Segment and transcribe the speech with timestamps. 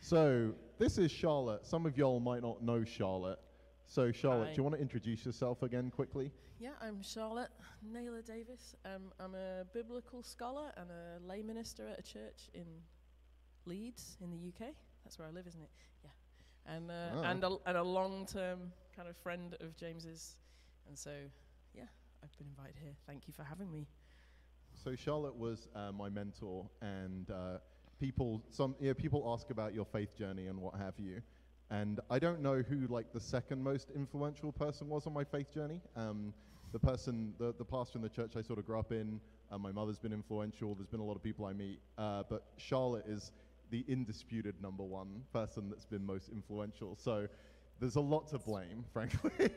[0.00, 1.66] So, this is Charlotte.
[1.66, 3.38] Some of y'all might not know Charlotte.
[3.86, 4.50] So, Charlotte, Hi.
[4.52, 6.30] do you want to introduce yourself again quickly?
[6.60, 7.50] Yeah, I'm Charlotte
[7.82, 8.74] Naylor Davis.
[8.84, 12.64] Um, I'm a biblical scholar and a lay minister at a church in
[13.64, 14.72] Leeds in the UK.
[15.04, 15.70] That's where I live, isn't it?
[16.04, 16.74] Yeah.
[16.74, 17.22] And, uh, Oh.
[17.22, 20.36] and, a, and a long term kind of friend of James's.
[20.86, 21.12] And so,
[21.74, 21.84] yeah,
[22.22, 22.94] I've been invited here.
[23.06, 23.86] Thank you for having me.
[24.82, 27.58] So, Charlotte was uh, my mentor, and uh,
[28.00, 31.22] people, some, yeah, people ask about your faith journey and what have you.
[31.70, 35.52] And I don't know who like the second most influential person was on my faith
[35.52, 35.80] journey.
[35.96, 36.32] Um,
[36.72, 39.58] the person, the, the pastor in the church I sort of grew up in, uh,
[39.58, 40.74] my mother's been influential.
[40.74, 43.32] There's been a lot of people I meet, uh, but Charlotte is
[43.70, 46.96] the indisputed number one person that's been most influential.
[46.96, 47.28] So
[47.80, 49.30] there's a lot to blame, frankly.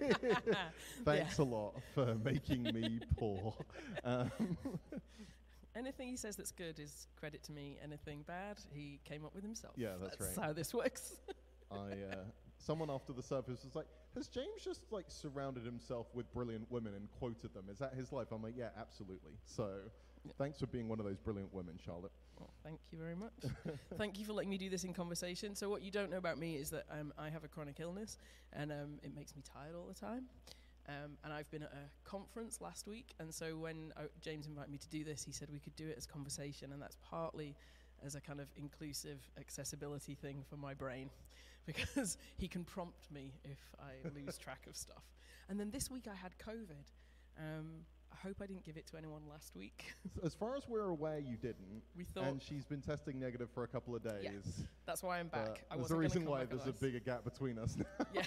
[1.05, 3.55] Thanks a lot for making me poor.
[4.03, 4.31] Um,
[5.75, 7.77] Anything he says that's good is credit to me.
[7.83, 9.73] Anything bad, he came up with himself.
[9.77, 10.47] Yeah, that's That's right.
[10.47, 11.15] how this works.
[11.71, 12.15] I uh,
[12.57, 16.93] someone after the service was like, "Has James just like surrounded himself with brilliant women
[16.93, 17.65] and quoted them?
[17.71, 19.69] Is that his life?" I'm like, "Yeah, absolutely." So,
[20.37, 22.11] thanks for being one of those brilliant women, Charlotte.
[22.37, 23.31] Well, thank you very much.
[23.97, 25.55] thank you for letting me do this in conversation.
[25.55, 28.17] So, what you don't know about me is that um, I have a chronic illness
[28.51, 30.25] and um, it makes me tired all the time.
[30.87, 34.71] Um, and I've been at a conference last week, and so when uh, James invited
[34.71, 37.55] me to do this, he said we could do it as conversation, and that's partly
[38.03, 41.09] as a kind of inclusive accessibility thing for my brain,
[41.65, 45.03] because he can prompt me if I lose track of stuff.
[45.49, 46.87] And then this week I had COVID.
[47.37, 49.93] Um, I hope I didn't give it to anyone last week.
[50.23, 51.81] As far as we're aware, you didn't.
[51.95, 54.65] We thought- and she's been testing negative for a couple of days.
[54.85, 55.63] That's why I'm but back.
[55.71, 58.05] I there's a reason why there's a bigger gap between us now.
[58.13, 58.23] yeah.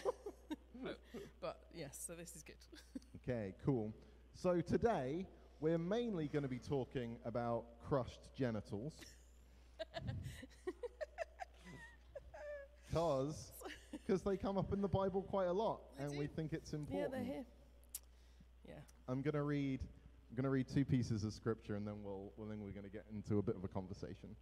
[1.75, 2.57] Yes, so this is good.
[3.27, 3.91] Okay, cool.
[4.35, 5.27] So today
[5.61, 8.93] we're mainly going to be talking about crushed genitals.
[13.93, 17.13] Because they come up in the Bible quite a lot, and we think it's important.
[17.13, 17.45] yeah, they're here.
[18.69, 18.75] Yeah.
[19.09, 19.81] I'm going to read.
[20.31, 22.85] I'm going to read two pieces of scripture, and then we'll, well, then we're going
[22.85, 24.37] to get into a bit of a conversation.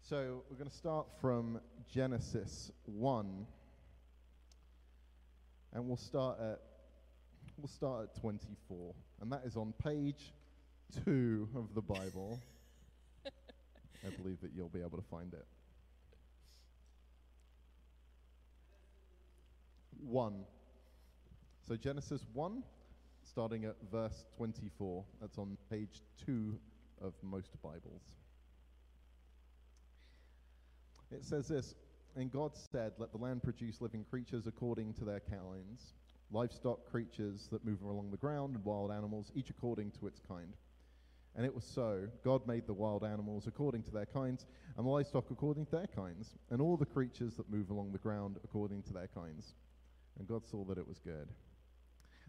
[0.00, 1.60] So we're going to start from
[1.92, 3.46] Genesis one,
[5.72, 6.60] and we'll start at
[7.56, 10.32] we'll start at 24, and that is on page
[11.04, 12.40] two of the Bible.
[13.26, 15.46] I believe that you'll be able to find it.
[20.02, 20.44] One.
[21.68, 22.62] So Genesis 1,
[23.22, 25.04] starting at verse 24.
[25.20, 26.58] That's on page 2
[27.02, 28.02] of most Bibles.
[31.12, 31.74] It says this
[32.16, 35.94] And God said, Let the land produce living creatures according to their kinds,
[36.30, 40.54] livestock creatures that move along the ground, and wild animals, each according to its kind.
[41.36, 42.08] And it was so.
[42.24, 45.86] God made the wild animals according to their kinds, and the livestock according to their
[45.86, 49.54] kinds, and all the creatures that move along the ground according to their kinds.
[50.18, 51.28] And God saw that it was good.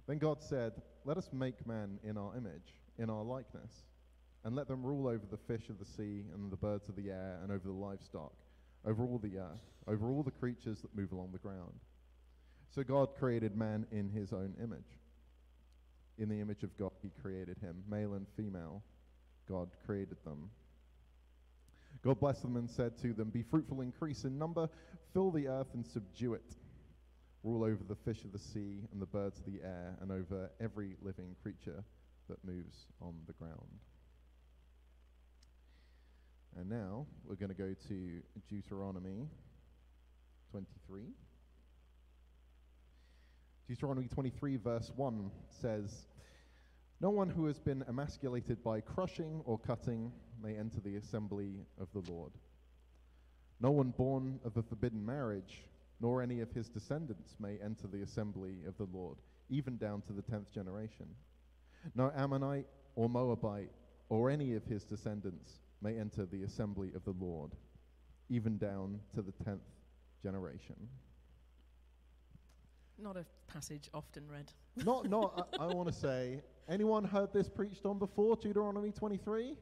[0.07, 0.73] Then God said,
[1.05, 3.85] Let us make man in our image, in our likeness,
[4.43, 7.09] and let them rule over the fish of the sea, and the birds of the
[7.09, 8.33] air, and over the livestock,
[8.85, 11.73] over all the earth, over all the creatures that move along the ground.
[12.73, 14.97] So God created man in his own image.
[16.17, 18.81] In the image of God, he created him, male and female.
[19.49, 20.49] God created them.
[22.03, 24.69] God blessed them and said to them, Be fruitful, increase in number,
[25.13, 26.55] fill the earth and subdue it.
[27.43, 30.49] Rule over the fish of the sea and the birds of the air, and over
[30.59, 31.83] every living creature
[32.29, 33.57] that moves on the ground.
[36.57, 39.27] And now we're going to go to Deuteronomy
[40.51, 41.03] 23.
[43.67, 46.07] Deuteronomy 23, verse 1 says,
[46.99, 50.11] No one who has been emasculated by crushing or cutting
[50.43, 52.33] may enter the assembly of the Lord.
[53.61, 55.63] No one born of a forbidden marriage,
[56.01, 59.17] nor any of his descendants may enter the assembly of the Lord,
[59.49, 61.05] even down to the tenth generation.
[61.95, 63.71] No Ammonite or Moabite
[64.09, 67.51] or any of his descendants may enter the assembly of the Lord,
[68.29, 69.61] even down to the tenth
[70.21, 70.75] generation.
[73.01, 74.51] Not a passage often read.
[74.85, 75.49] Not, not.
[75.59, 78.35] I, I want to say, anyone heard this preached on before?
[78.35, 79.55] Deuteronomy 23.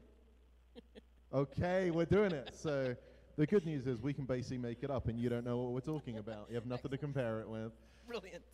[1.32, 2.50] Okay, we're doing it.
[2.54, 2.94] So
[3.36, 5.72] the good news is we can basically make it up, and you don't know what
[5.72, 6.46] we're talking about.
[6.48, 7.72] You have nothing to compare it with.
[8.06, 8.44] Brilliant.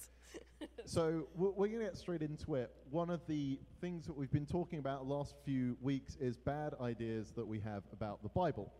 [0.88, 2.70] So we're going to get straight into it.
[2.90, 6.74] One of the things that we've been talking about the last few weeks is bad
[6.80, 8.72] ideas that we have about the Bible.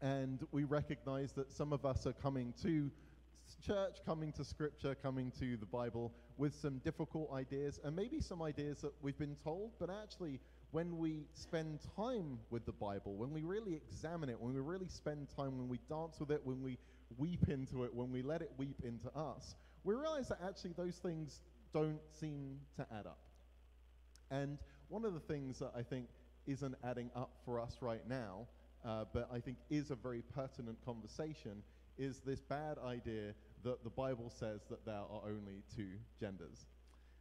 [0.00, 2.90] And we recognize that some of us are coming to
[3.64, 8.40] church, coming to scripture, coming to the Bible with some difficult ideas, and maybe some
[8.40, 10.40] ideas that we've been told, but actually
[10.70, 14.88] when we spend time with the Bible, when we really examine it, when we really
[14.88, 16.78] spend time, when we dance with it, when we
[17.16, 20.96] weep into it, when we let it weep into us, we realize that actually those
[20.96, 21.40] things
[21.72, 23.18] don't seem to add up.
[24.30, 24.58] And
[24.88, 26.06] one of the things that I think
[26.46, 28.46] isn't adding up for us right now,
[28.84, 31.62] uh, but I think is a very pertinent conversation,
[31.98, 33.34] is this bad idea
[33.64, 35.90] that the Bible says that there are only two
[36.20, 36.66] genders.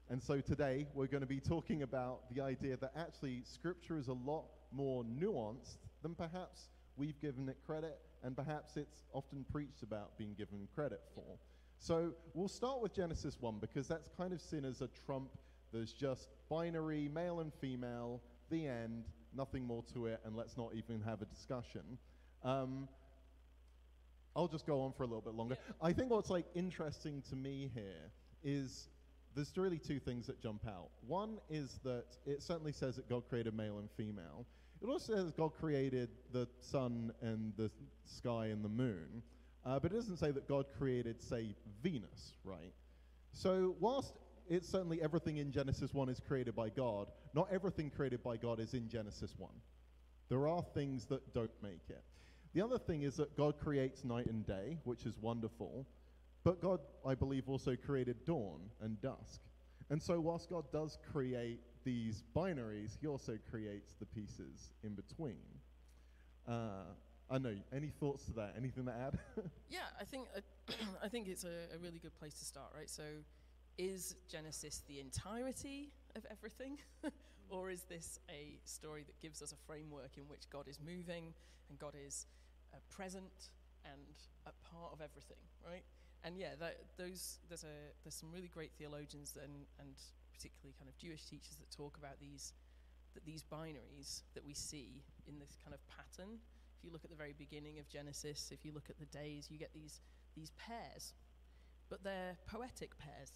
[0.09, 4.07] And so today we're going to be talking about the idea that actually Scripture is
[4.07, 9.83] a lot more nuanced than perhaps we've given it credit, and perhaps it's often preached
[9.83, 11.37] about being given credit for.
[11.79, 15.29] So we'll start with Genesis 1 because that's kind of seen as a trump.
[15.71, 20.73] There's just binary, male and female, the end, nothing more to it, and let's not
[20.73, 21.97] even have a discussion.
[22.43, 22.87] Um,
[24.35, 25.57] I'll just go on for a little bit longer.
[25.81, 28.11] I think what's like interesting to me here
[28.43, 28.87] is
[29.35, 30.89] there's really two things that jump out.
[31.05, 34.45] One is that it certainly says that God created male and female.
[34.81, 37.71] It also says God created the sun and the
[38.05, 39.23] sky and the moon,
[39.67, 41.53] uh, but it doesn't say that God created, say,
[41.83, 42.73] Venus, right?
[43.33, 44.13] So, whilst
[44.49, 48.61] it's certainly everything in Genesis 1 is created by God, not everything created by God
[48.61, 49.51] is in Genesis 1.
[50.29, 52.01] There are things that don't make it.
[52.53, 55.85] The other thing is that God creates night and day, which is wonderful,
[56.45, 59.41] but God, I believe, also created dawn and dusk.
[59.89, 65.35] And so, whilst God does create these binaries, He also creates the pieces in between.
[66.47, 66.93] Uh,
[67.29, 67.55] I know.
[67.73, 68.55] Any thoughts to that?
[68.57, 69.19] Anything to add?
[69.69, 72.89] yeah, I think uh, I think it's a, a, really good place to start, right?
[72.89, 73.03] So,
[73.77, 76.77] is Genesis the entirety of everything,
[77.49, 81.33] or is this a story that gives us a framework in which God is moving
[81.69, 82.25] and God is
[82.73, 83.49] uh, present
[83.85, 84.15] and
[84.45, 85.83] a part of everything, right?
[86.23, 89.95] and yeah, that, those there's a there's some really great theologians and and
[90.33, 92.53] particularly kind of Jewish teachers that talk about these
[93.13, 96.37] that these binaries that we see in this kind of pattern.
[96.77, 99.47] If you look at the very beginning of Genesis, if you look at the days,
[99.49, 100.01] you get these
[100.35, 101.13] these pairs,
[101.89, 103.31] but they're poetic pairs.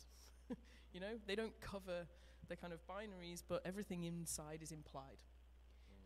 [0.94, 2.06] you know, they don't cover
[2.48, 5.18] the kind of binaries, but everything inside is implied.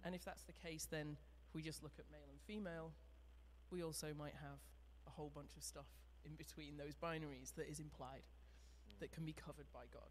[0.04, 1.18] And if that's the case, then
[1.48, 2.92] if we just look at male and female,
[3.72, 4.60] we also might have
[5.08, 5.88] a whole bunch of stuff
[6.24, 8.22] in between those binaries that is implied,
[9.00, 10.10] that can be covered by God.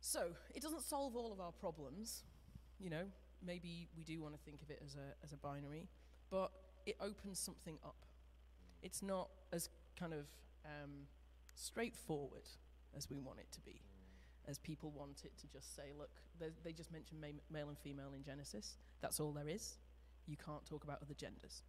[0.00, 2.24] So it doesn't solve all of our problems.
[2.78, 3.04] You know,
[3.44, 5.88] maybe we do want to think of it as a, as a binary,
[6.32, 6.50] but
[6.86, 8.06] it opens something up.
[8.82, 9.68] It's not as
[10.00, 10.26] kind of
[10.64, 11.06] um,
[11.54, 12.48] straightforward
[12.96, 13.82] as we want it to be,
[14.48, 16.10] as people want it to just say, look,
[16.64, 18.78] they just mention ma- male and female in Genesis.
[19.02, 19.76] That's all there is.
[20.26, 21.62] You can't talk about other genders.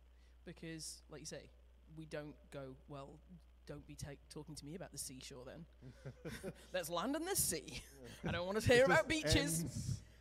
[0.46, 1.50] Because, like you say,
[1.98, 3.20] we don't go, well,
[3.68, 5.66] don't be take, talking to me about the seashore then.
[6.74, 7.82] Let's land on the sea.
[8.28, 9.66] I don't want to hear about beaches.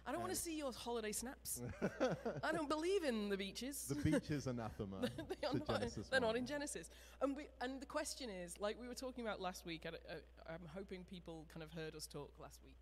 [0.07, 1.63] I don't want to see your holiday snaps.
[2.43, 3.85] I don't believe in the beaches.
[3.89, 4.97] The beaches anathema.
[5.01, 6.91] they are not, Genesis they're not in Genesis.
[7.21, 10.67] And, we, and the question is, like we were talking about last week, I, I'm
[10.75, 12.79] hoping people kind of heard us talk last week,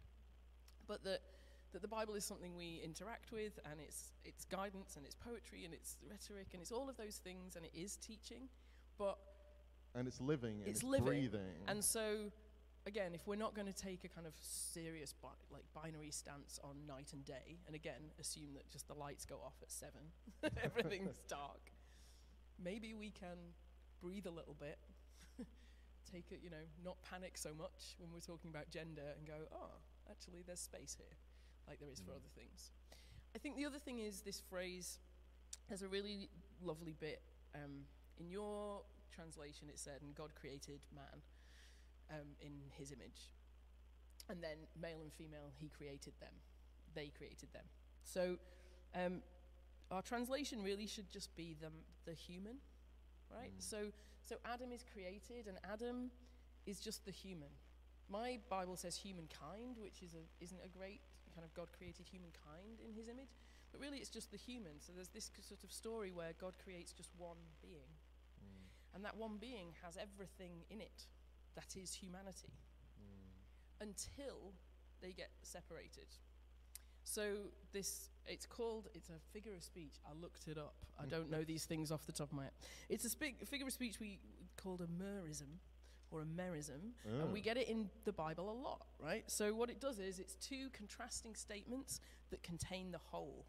[0.87, 1.21] but that
[1.73, 5.65] that the Bible is something we interact with, and it's it's guidance, and it's poetry,
[5.65, 8.49] and it's rhetoric, and it's all of those things, and it is teaching
[9.01, 9.17] but
[9.95, 11.07] and it's living and it's, it's living.
[11.07, 11.65] breathing.
[11.67, 12.31] And so,
[12.87, 16.59] again, if we're not going to take a kind of serious bi- like binary stance
[16.65, 20.13] on night and day, and again assume that just the lights go off at seven,
[20.65, 21.73] everything's dark,
[22.63, 23.55] maybe we can
[24.01, 24.79] breathe a little bit,
[26.13, 29.47] take it, you know, not panic so much when we're talking about gender, and go,
[29.53, 29.77] oh,
[30.11, 31.17] actually, there's space here,
[31.69, 32.07] like there is mm.
[32.07, 32.71] for other things.
[33.35, 34.99] I think the other thing is this phrase.
[35.69, 36.29] There's a really
[36.63, 37.23] lovely bit.
[37.55, 37.87] Um,
[38.19, 38.83] in your
[39.15, 41.23] translation, it said, and God created man
[42.11, 43.31] um, in his image.
[44.29, 46.35] And then male and female, he created them.
[46.95, 47.65] They created them.
[48.05, 48.37] So
[48.95, 49.23] um,
[49.91, 51.71] our translation really should just be the,
[52.07, 52.57] the human,
[53.31, 53.57] right?
[53.57, 53.63] Mm.
[53.63, 53.77] So,
[54.23, 56.11] so Adam is created, and Adam
[56.67, 57.51] is just the human.
[58.09, 61.01] My Bible says humankind, which is a, isn't a great
[61.35, 63.39] kind of God created humankind in his image,
[63.71, 64.79] but really it's just the human.
[64.79, 67.91] So there's this sort of story where God creates just one being.
[68.95, 71.07] And that one being has everything in it
[71.61, 72.53] that is humanity
[72.99, 73.81] mm.
[73.81, 74.53] until
[75.03, 76.07] they get separated.
[77.05, 77.23] So
[77.73, 79.95] this it's called it's a figure of speech.
[80.07, 80.75] I looked it up.
[80.99, 82.53] I don't know these things off the top of my head.
[82.89, 84.21] It's a spi- figure of speech we
[84.63, 85.59] called a merism
[86.11, 87.21] or a merism, oh.
[87.21, 87.43] and we oh.
[87.43, 89.25] get it in the Bible a lot, right?
[89.29, 92.01] So what it does is it's two contrasting statements
[92.31, 93.47] that contain the whole.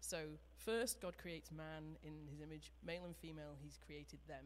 [0.00, 0.18] So
[0.56, 3.54] first, God creates man in his image, male and female.
[3.62, 4.44] He's created them.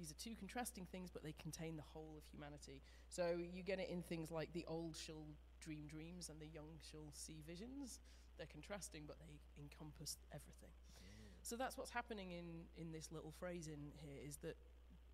[0.00, 2.80] These are two contrasting things, but they contain the whole of humanity.
[3.10, 5.26] So you get it in things like the old shall
[5.60, 8.00] dream dreams and the young shall see visions.
[8.38, 10.72] they're contrasting, but they encompass everything.
[11.04, 11.36] Mm.
[11.42, 14.56] So that's what's happening in, in this little phrase in here is that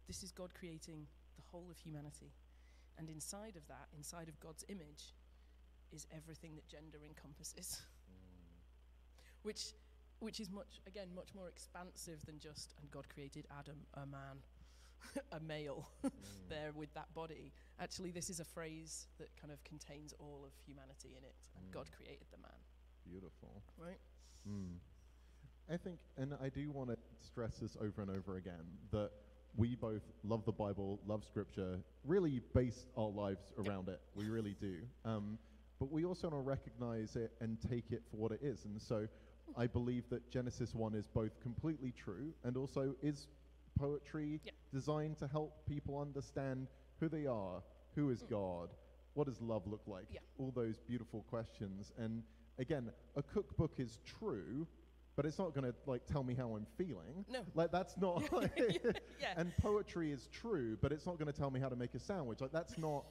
[0.07, 2.31] this is God creating the whole of humanity.
[2.97, 5.16] And inside of that, inside of God's image,
[5.93, 7.83] is everything that gender encompasses.
[8.07, 9.43] Mm.
[9.43, 9.75] which,
[10.21, 14.38] which is much, again, much more expansive than just, and God created Adam, a man,
[15.33, 15.88] a male,
[16.49, 17.53] there with that body.
[17.81, 21.71] Actually, this is a phrase that kind of contains all of humanity in it, and
[21.73, 22.59] God created the man.
[23.09, 23.62] Beautiful.
[23.79, 23.99] Right?
[24.49, 24.76] Mm.
[25.73, 29.11] I think, and I do want to stress this over and over again, that
[29.57, 34.00] we both love the Bible, love Scripture, really base our lives around it.
[34.15, 34.76] We really do.
[35.05, 35.38] Um,
[35.79, 38.65] but we also want to recognize it and take it for what it is.
[38.65, 39.07] And so
[39.57, 43.29] I believe that Genesis 1 is both completely true and also is
[43.78, 44.40] poetry
[44.73, 46.66] designed to help people understand
[47.00, 47.62] who they are,
[47.95, 48.30] who is mm.
[48.30, 48.71] God,
[49.14, 50.21] what does love look like, Yeah.
[50.38, 51.92] all those beautiful questions.
[51.99, 52.23] And
[52.59, 54.66] again, a cookbook is true,
[55.16, 57.25] but it's not going to like tell me how I'm feeling.
[57.28, 57.40] No.
[57.54, 58.23] Like that's not.
[59.18, 59.33] Yeah.
[59.37, 61.99] and poetry is true, but it's not going to tell me how to make a
[61.99, 62.40] sandwich.
[62.40, 63.04] Like that's not.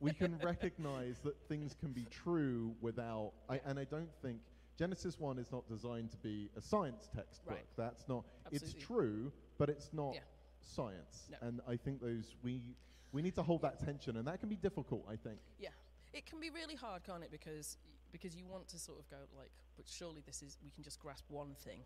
[0.00, 3.32] We can recognize that things can be true without.
[3.48, 4.38] I, and I don't think
[4.78, 7.54] Genesis one is not designed to be a science textbook.
[7.54, 7.66] Right.
[7.76, 8.24] That's not.
[8.46, 8.68] Absolutely.
[8.78, 10.20] It's true, but it's not Yeah.
[10.60, 11.28] science.
[11.30, 11.38] No.
[11.42, 12.76] And I think those we
[13.12, 15.04] we need to hold that tension, and that can be difficult.
[15.08, 15.40] I think.
[15.58, 15.70] Yeah,
[16.12, 17.30] it can be really hard, can't it?
[17.30, 17.76] Because
[18.12, 20.98] because you want to sort of go like, but surely this is we can just
[21.00, 21.80] grasp one thing,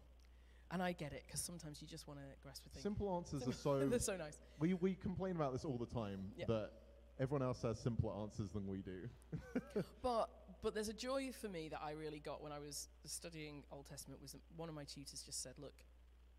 [0.71, 2.83] and I get it because sometimes you just want to grasp a thing.
[2.83, 3.89] Simple answers are so.
[3.89, 4.39] They're so nice.
[4.59, 6.47] we we complain about this all the time Yeah.
[6.47, 6.71] that
[7.19, 9.09] everyone else has simpler answers than we do.
[10.03, 10.29] But
[10.63, 13.87] but there's a joy for me that I really got when I was studying Old
[13.87, 14.21] Testament.
[14.23, 15.75] Was that one of my tutors just said, look,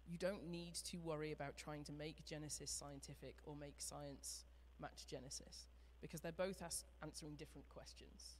[0.08, 4.46] you don't need to worry about trying to make Genesis scientific or make science
[4.80, 5.68] match Genesis
[6.02, 8.38] because they're both as- answering different questions.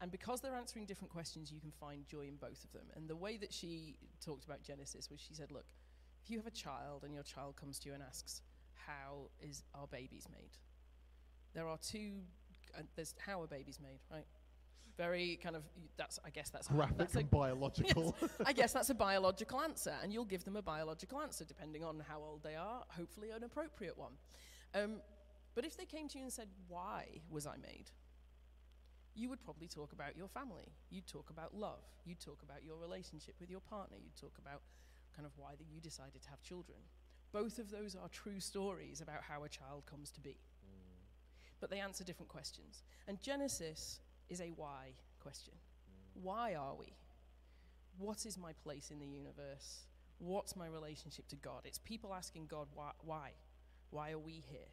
[0.00, 2.84] And because they're answering different questions, you can find joy in both of them.
[2.94, 5.64] And the way that she talked about Genesis was she said, look,
[6.22, 8.42] if you have a child and your child comes to you and asks,
[8.74, 10.52] how is our babies made?
[11.54, 12.20] There are two,
[12.76, 14.26] uh, there's how are babies made, right?
[14.98, 15.62] Very kind of,
[15.96, 18.16] that's, I guess that's, Graphic that's a, and biological.
[18.44, 22.02] I guess that's a biological answer, and you'll give them a biological answer depending on
[22.06, 24.12] how old they are, hopefully an appropriate one.
[24.74, 24.96] Um,
[25.54, 27.90] but if they came to you and said, Why was I made?
[29.14, 30.74] You would probably talk about your family.
[30.90, 31.84] You'd talk about love.
[32.04, 33.96] You'd talk about your relationship with your partner.
[34.02, 34.62] You'd talk about
[35.14, 36.78] kind of why that you decided to have children.
[37.32, 40.36] Both of those are true stories about how a child comes to be.
[41.60, 42.82] But they answer different questions.
[43.08, 45.54] And Genesis is a why question.
[46.14, 46.94] Why are we?
[47.98, 49.86] What is my place in the universe?
[50.18, 51.62] What's my relationship to God?
[51.64, 53.30] It's people asking God, why?
[53.90, 54.68] Why, are we here?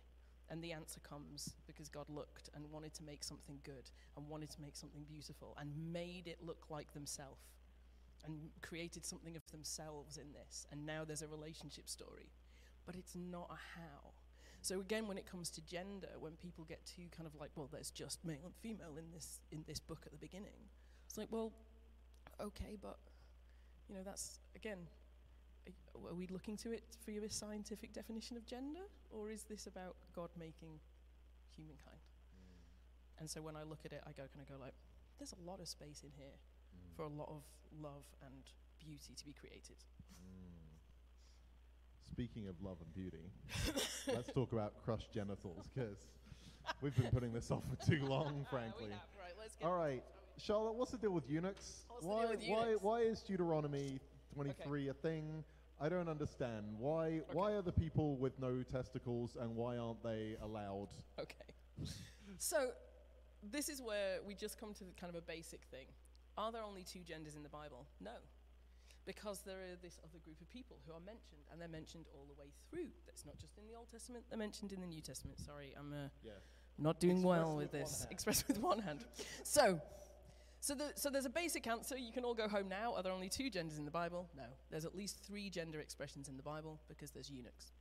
[0.50, 4.51] And the answer comes because God looked and wanted to make something good and wanted
[4.51, 7.41] to make something beautiful and made it look like themselves
[8.25, 10.65] and created something of themselves in this.
[10.71, 12.31] And now there's a relationship story.
[12.85, 14.12] But it's not a how.
[14.65, 17.69] So again, when it comes to gender, when people get too kind of like, well,
[17.72, 20.57] there's just male and female in this in this book at the beginning,
[21.05, 21.53] it's like, well,
[22.41, 22.98] okay, but
[23.88, 24.79] you know, that's again,
[25.67, 29.67] are, are we looking to it for your scientific definition of gender, or is this
[29.67, 30.79] about God making
[31.55, 32.01] humankind?
[32.34, 33.19] Mm.
[33.19, 34.74] And so when I look at it, I go kind of go like,
[35.19, 36.95] there's a lot of space in here mm.
[36.95, 37.43] for a lot of
[37.79, 39.77] love and beauty to be created.
[40.10, 40.64] Mm.
[42.12, 43.31] Speaking of love and beauty,
[44.07, 45.97] let's talk about crushed genitals because
[46.81, 48.91] we've been putting this off for too long, frankly.
[48.91, 50.03] Have, right, let's get All right,
[50.38, 51.83] Charlotte, what's the deal with eunuchs?
[51.89, 52.83] What's why, with why, eunuchs?
[52.83, 54.00] why is Deuteronomy
[54.33, 55.43] 23 a thing?
[55.79, 56.65] I don't understand.
[56.77, 60.89] Why, why are the people with no testicles and why aren't they allowed?
[61.19, 61.35] Okay.
[62.38, 62.69] So,
[63.43, 65.88] this is where we just come to the kind of a basic thing.
[66.38, 67.85] Are there only two genders in the Bible?
[68.00, 68.12] No.
[69.05, 72.25] Because there are this other group of people who are mentioned, and they're mentioned all
[72.27, 72.89] the way through.
[73.05, 75.39] That's not just in the Old Testament, they're mentioned in the New Testament.
[75.39, 76.31] Sorry, I'm uh, Yeah.
[76.79, 78.00] not doing Express well with with this.
[78.00, 78.12] hand.
[78.12, 79.05] Express with one hand.
[79.43, 79.79] So,
[80.59, 81.95] so, the, so there's a basic answer.
[81.97, 82.95] You can all go home now.
[82.95, 84.27] Are there only two genders in the Bible?
[84.35, 84.45] No.
[84.71, 87.71] There's at least three gender expressions in the Bible because there's eunuchs.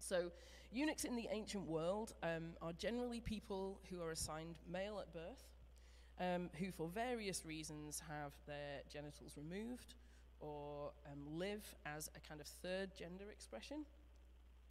[0.00, 0.32] So,
[0.72, 5.44] eunuchs in the ancient world um, are generally people who are assigned male at birth,
[6.18, 9.94] um, who for various reasons have their genitals removed
[10.40, 13.84] or um, live as a kind of third gender expression.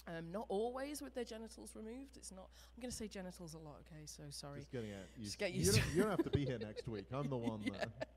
[0.07, 2.15] Um, not always with their genitals removed.
[2.15, 2.47] It's not.
[2.75, 3.75] I'm going to say genitals a lot.
[3.81, 4.59] Okay, so sorry.
[4.59, 5.09] Just getting it.
[5.21, 7.05] Just get you, used don't, you don't have to be here next week.
[7.11, 7.89] I'm the one that.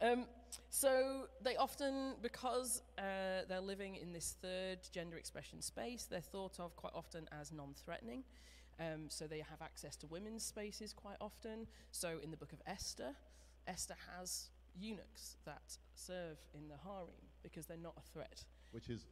[0.00, 0.26] Um,
[0.70, 6.60] so they often, because uh, they're living in this third gender expression space, they're thought
[6.60, 8.22] of quite often as non-threatening.
[8.78, 11.66] Um, so they have access to women's spaces quite often.
[11.90, 13.14] So in the book of Esther,
[13.66, 17.10] Esther has eunuchs that serve in the harem
[17.42, 18.44] because they're not a threat.
[18.72, 19.06] which is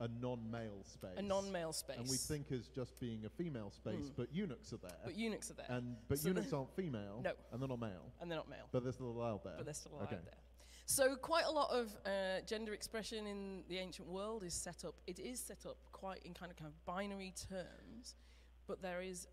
[0.00, 1.16] a non-male space.
[1.16, 1.96] A non-male space.
[1.98, 4.16] And we think as just being a female space, Mm.
[4.16, 4.98] but eunuchs are there.
[5.04, 7.20] but eunuchs are there, and but So eunuchs aren't female.
[7.22, 7.32] No.
[7.52, 8.12] And they're not male.
[8.20, 8.68] and they're not male.
[8.72, 9.56] But they're still allowed there.
[9.56, 10.20] but they're still allowed Okay.
[10.24, 10.38] there.
[10.86, 14.94] So quite a lot of uh, gender expression in the ancient world is set up.
[15.06, 18.14] It is set up quite in kind of kind of binary terms,
[18.66, 19.26] but there is,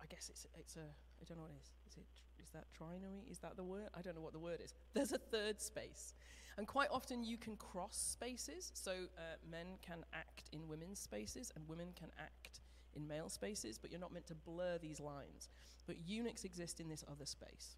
[0.00, 0.86] I guess it's it's a
[1.20, 1.70] I don't know what it is.
[1.88, 2.06] Is it
[2.52, 3.30] that trinary?
[3.30, 3.88] Is that the word?
[3.94, 4.74] I don't know what the word is.
[4.94, 6.14] There's a third space,
[6.56, 8.70] and quite often you can cross spaces.
[8.74, 12.60] So uh, men can act in women's spaces, and women can act
[12.94, 15.48] in male spaces, but you're not meant to blur these lines.
[15.86, 17.76] But eunuchs exist in this other space.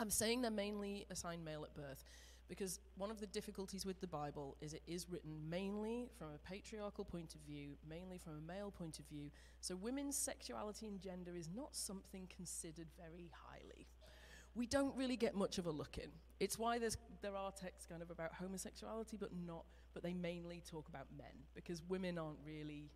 [0.00, 2.04] I'm saying they're mainly assigned male at birth
[2.48, 6.38] because one of the difficulties with the Bible is it is written mainly from a
[6.38, 9.30] patriarchal point of view, mainly from a male point of view.
[9.60, 13.85] So women's sexuality and gender is not something considered very highly.
[14.56, 16.10] We don't really get much of a look in.
[16.40, 20.62] It's why there's, there are texts kind of about homosexuality, but not, but they mainly
[20.68, 22.90] talk about men because women aren't really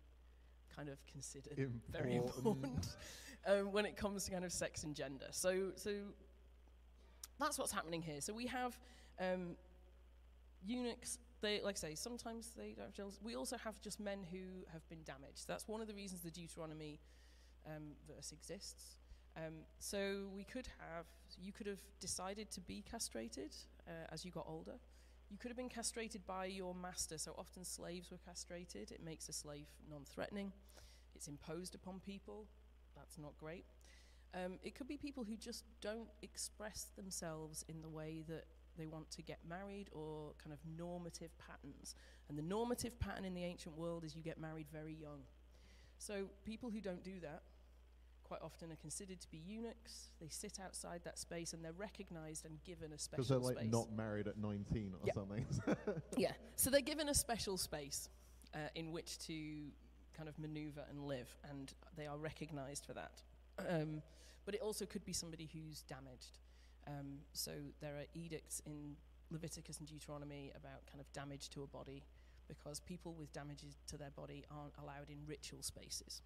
[0.75, 2.95] kind of considered very important
[3.47, 5.27] um, when it comes to kind of sex and gender.
[5.31, 5.91] So, so
[7.39, 8.21] that's what's happening here.
[8.21, 8.77] So we have
[9.19, 9.55] um,
[10.65, 11.19] eunuchs.
[11.41, 13.19] They, like I say, sometimes they don't have genitals.
[13.23, 14.37] We also have just men who
[14.71, 15.47] have been damaged.
[15.47, 16.99] That's one of the reasons the Deuteronomy
[17.65, 18.97] um, verse exists.
[19.37, 21.05] Um, so we could have,
[21.41, 23.55] you could have decided to be castrated
[23.87, 24.75] uh, as you got older.
[25.29, 27.17] You could have been castrated by your master.
[27.17, 28.91] So often slaves were castrated.
[28.91, 30.51] It makes a slave non-threatening.
[31.15, 32.45] It's imposed upon people.
[32.95, 33.65] That's not great.
[34.33, 38.45] Um, it could be people who just don't express themselves in the way that
[38.77, 41.95] they want to get married or kind of normative patterns.
[42.29, 45.19] And the normative pattern in the ancient world is you get married very young.
[45.97, 47.43] So people who don't do that
[48.31, 50.11] quite often are considered to be eunuchs.
[50.21, 53.27] They sit outside that space and they're recognized and given a special space.
[53.27, 53.71] Because they're like space.
[53.73, 55.13] not married at 19 or Yeah.
[55.13, 55.45] something.
[56.17, 56.31] yeah.
[56.55, 58.07] So they're given a special space
[58.55, 59.33] uh, in which to
[60.15, 63.21] kind of maneuver and live, and they are recognized for that.
[63.67, 64.01] Um,
[64.45, 66.39] but it also could be somebody who's damaged.
[66.87, 68.95] Um, so there are edicts in
[69.29, 72.01] Leviticus and Deuteronomy about kind of damage to a body
[72.47, 76.21] because people with damages to their body aren't allowed in ritual spaces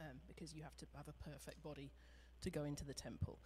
[0.00, 1.90] um, because you have to have a perfect body
[2.42, 3.38] to go into the temple.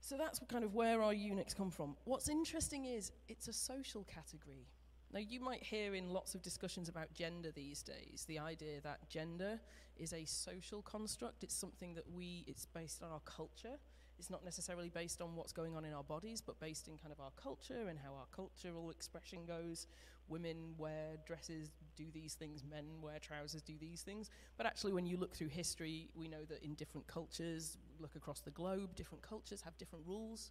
[0.00, 1.96] So that's kind of where our eunuchs come from.
[2.04, 4.66] What's interesting is it's a social category.
[5.12, 9.08] Now, you might hear in lots of discussions about gender these days the idea that
[9.08, 9.60] gender
[9.96, 11.44] is a social construct.
[11.44, 13.78] It's something that we, it's based on our culture.
[14.18, 17.12] It's not necessarily based on what's going on in our bodies, but based in kind
[17.12, 19.86] of our culture and how our cultural expression goes.
[20.28, 24.30] Women wear dresses, do these things, men wear trousers, do these things.
[24.56, 28.40] But actually, when you look through history, we know that in different cultures, look across
[28.40, 30.50] the globe, different cultures have different rules.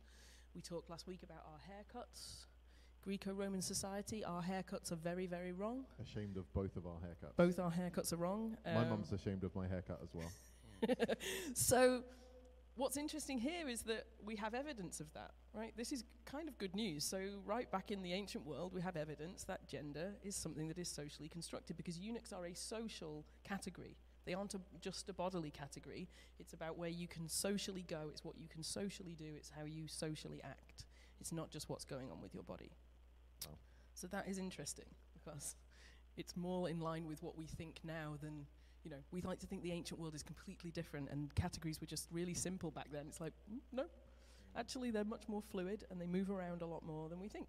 [0.54, 2.46] We talked last week about our haircuts.
[3.04, 5.86] Greco Roman society, our haircuts are very, very wrong.
[6.02, 7.36] ashamed of both of our haircuts.
[7.36, 8.56] Both our haircuts are wrong.
[8.66, 10.32] My Um, mum's ashamed of my haircut as well.
[11.54, 12.04] so,
[12.76, 15.74] what's interesting here is that we have evidence of that, right?
[15.78, 17.04] This is kind of good news.
[17.04, 20.78] So, right back in the ancient world, we have evidence that gender is something that
[20.78, 23.96] is socially constructed because eunuchs are a social category.
[24.26, 26.08] They aren't a, just a bodily category.
[26.40, 28.08] It's about where you can socially go.
[28.10, 29.34] It's what you can socially do.
[29.36, 30.86] It's how you socially act.
[31.20, 32.72] It's not just what's going on with your body.
[33.94, 35.56] So that is interesting because
[36.18, 38.46] it's more in line with what we think now than
[38.84, 41.88] you know, we like to think the ancient world is completely different and categories were
[41.88, 43.06] just really simple back then.
[43.08, 43.86] It's like, mm, no.
[44.56, 47.48] Actually, they're much more fluid and they move around a lot more than we think.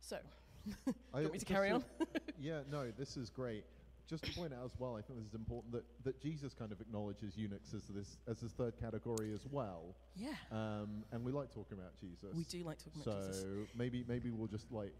[0.00, 0.18] So,
[1.14, 1.84] I- want me to carry on?
[2.40, 3.64] yeah, no, this is great.
[4.08, 6.70] Just to point out as well, I think this is important that, that Jesus kind
[6.70, 9.94] of acknowledges eunuchs as this as this third category as well.
[10.16, 12.34] yeah, Um, and we like talking about Jesus.
[12.36, 13.40] we do like talking So about Jesus.
[13.42, 14.92] So maybe maybe we'll just like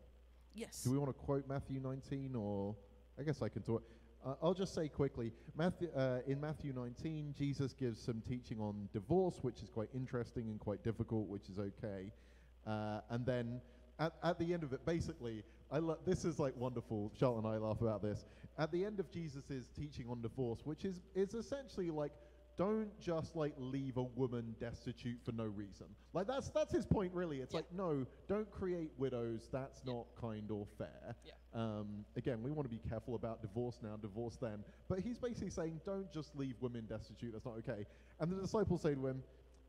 [0.55, 0.83] Yes.
[0.85, 2.75] Do we want to quote Matthew 19 or
[3.18, 3.83] I guess I can talk.
[4.24, 8.88] Uh, I'll just say quickly Matthew, uh, in Matthew 19, Jesus gives some teaching on
[8.92, 12.12] divorce, which is quite interesting and quite difficult, which is okay.
[12.66, 13.61] Uh, and then
[13.98, 17.11] at, at the end of it, basically, I lo- this is like wonderful.
[17.18, 18.26] Charlotte and I laugh about this.
[18.58, 22.12] At the end of Jesus' teaching on divorce, which is, is essentially like,
[22.57, 25.87] don't just like leave a woman destitute for no reason.
[26.12, 27.41] Like that's that's his point really.
[27.41, 27.59] It's Yeah.
[27.61, 29.49] like no, don't create widows.
[29.53, 29.93] That's Yeah.
[29.95, 31.15] not kind or fair.
[31.25, 31.33] Yeah.
[31.55, 34.65] Um, again, we want to be careful about divorce now, divorce then.
[34.88, 37.33] But he's basically saying, don't just leave women destitute.
[37.33, 37.87] That's not okay.
[38.21, 39.23] And the disciples say to him,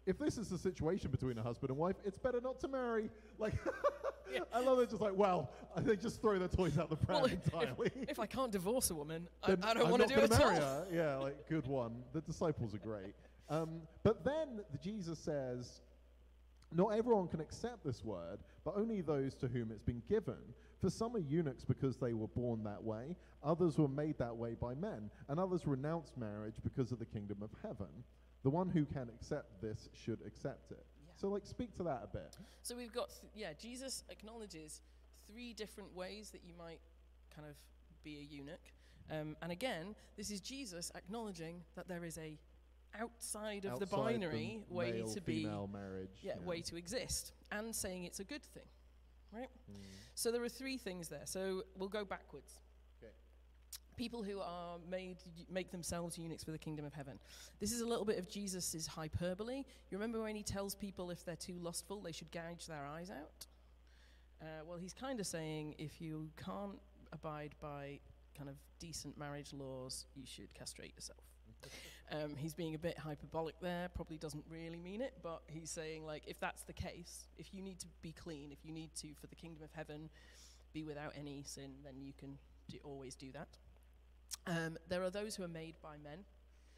[0.06, 3.10] if this is the situation between a husband and wife, it's better not to marry.
[3.38, 3.54] Like,
[4.32, 4.40] Yeah.
[4.54, 4.90] I love it.
[4.90, 7.92] Just like, well, they just throw their toys out the pram Well, entirely.
[8.08, 10.62] If I can't divorce a woman, I, I don't want to do it gonna at
[10.62, 10.70] all.
[10.70, 10.88] her.
[10.94, 12.04] Yeah, like good one.
[12.14, 13.14] The disciples are great.
[13.50, 15.82] Um, but then the Jesus says,
[16.72, 20.38] Not everyone can accept this word, but only those to whom it's been given.
[20.82, 24.56] For some are eunuchs because they were born that way, others were made that way
[24.60, 27.88] by men, and others renounced marriage because of the kingdom of heaven.
[28.44, 30.86] The one who can accept this should accept it.
[31.16, 31.22] Yeah.
[31.22, 32.38] So, like, speak to that a bit.
[32.62, 34.82] So we've got, th- yeah, Jesus acknowledges
[35.28, 36.80] three different ways that you might
[37.36, 37.56] kind of
[38.04, 38.60] be a eunuch.
[39.12, 42.38] Um, and again, this is Jesus acknowledging that there is a
[43.00, 46.20] outside of the Outside binary way male, to be, female marriage.
[46.22, 48.64] yeah, way to exist, and saying it's a good thing,
[49.34, 49.50] right?
[49.72, 49.76] Mm.
[50.14, 51.26] So there are three things there.
[51.26, 52.60] So we'll go backwards.
[53.96, 55.18] People who are made
[55.50, 57.20] make themselves eunuchs for the kingdom of heaven.
[57.60, 59.58] This is a little bit of Jesus' hyperbole.
[59.58, 63.10] You remember when he tells people if they're too lustful, they should gouge their eyes
[63.12, 63.46] out?
[64.42, 66.80] Uh, well, he's kind of saying if you can't
[67.12, 68.00] abide by
[68.38, 71.22] kind of decent marriage laws, you should castrate yourself.
[72.12, 76.06] Um, he's being a bit hyperbolic there, probably doesn't really mean it, but he's saying,
[76.06, 79.08] like, if that's the case, if you need to be clean, if you need to,
[79.20, 80.10] for the kingdom of heaven,
[80.74, 82.38] be without any sin, then you can
[82.70, 83.48] do, always do that.
[84.46, 86.20] Um, there are those who are made by men,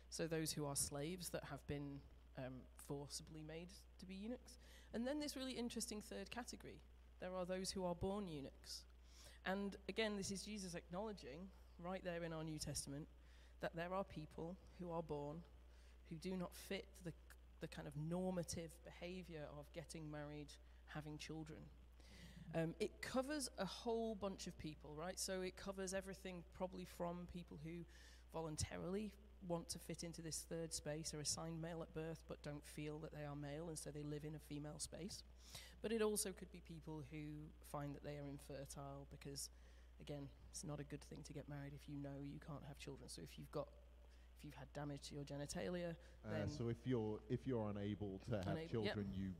[0.09, 1.99] so those who are slaves that have been
[2.37, 4.59] um, forcibly made to be eunuchs.
[4.93, 6.79] And then this really interesting third category
[7.21, 8.83] there are those who are born eunuchs.
[9.45, 11.47] And again, this is Jesus acknowledging,
[11.79, 13.07] right there in our New Testament,
[13.61, 15.37] that there are people who are born
[16.09, 17.13] who do not fit the,
[17.61, 20.47] the kind of normative behavior of getting married,
[20.87, 21.59] having children.
[22.53, 25.19] Um, it covers a whole bunch of people, right?
[25.19, 27.83] So it covers everything probably from people who
[28.33, 29.11] voluntarily
[29.47, 32.97] want to fit into this third space, are assigned male at birth but don't feel
[32.99, 35.23] that they are male and so they live in a female space.
[35.81, 37.17] But it also could be people who
[37.71, 39.49] find that they are infertile because,
[40.01, 42.79] again, it's not a good thing to get married if you know you can't have
[42.79, 43.07] children.
[43.09, 43.67] So if you've got,
[44.37, 48.31] if you've had damage to your genitalia, Uh, so if you're if you're unable to
[48.37, 48.95] have Unable- yep.
[48.95, 49.33] children, you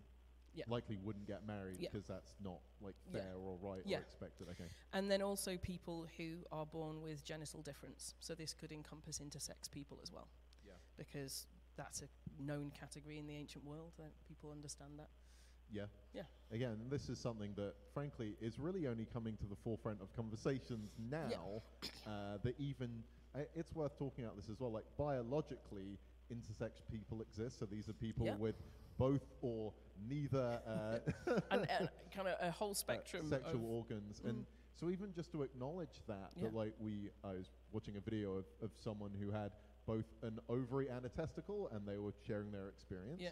[0.55, 0.65] Yeah.
[0.67, 1.89] likely wouldn't get married Yeah.
[1.91, 3.11] because that's not like Yeah.
[3.21, 3.97] fair or right Yeah.
[3.97, 4.47] or expected.
[4.49, 4.69] Okay.
[4.93, 8.15] And then also people who are born with genital difference.
[8.19, 10.27] So this could encompass intersex people as well.
[10.65, 10.73] Yeah.
[10.97, 13.91] Because that's a known category in the ancient world.
[13.97, 15.09] That people understand that.
[15.69, 15.87] Yeah.
[16.13, 16.23] Yeah.
[16.51, 20.91] Again, this is something that, frankly, is really only coming to the forefront of conversations
[20.97, 21.63] now.
[22.05, 24.71] Uh, that even I it's worth talking about this as well.
[24.71, 25.99] Like biologically,
[26.31, 27.59] intersex people exist.
[27.59, 28.37] So these are people Yeah.
[28.37, 28.55] with
[28.97, 29.73] both or
[30.10, 34.21] neither uh, and, and kind of a whole uh, spectrum sexual of organs.
[34.25, 34.45] And Mm.
[34.79, 36.43] so even just to acknowledge that, Yeah.
[36.43, 39.51] that like we, I was watching a video of, of someone who had
[39.86, 43.21] both an ovary and a testicle, and they were sharing their experience.
[43.21, 43.29] yeah,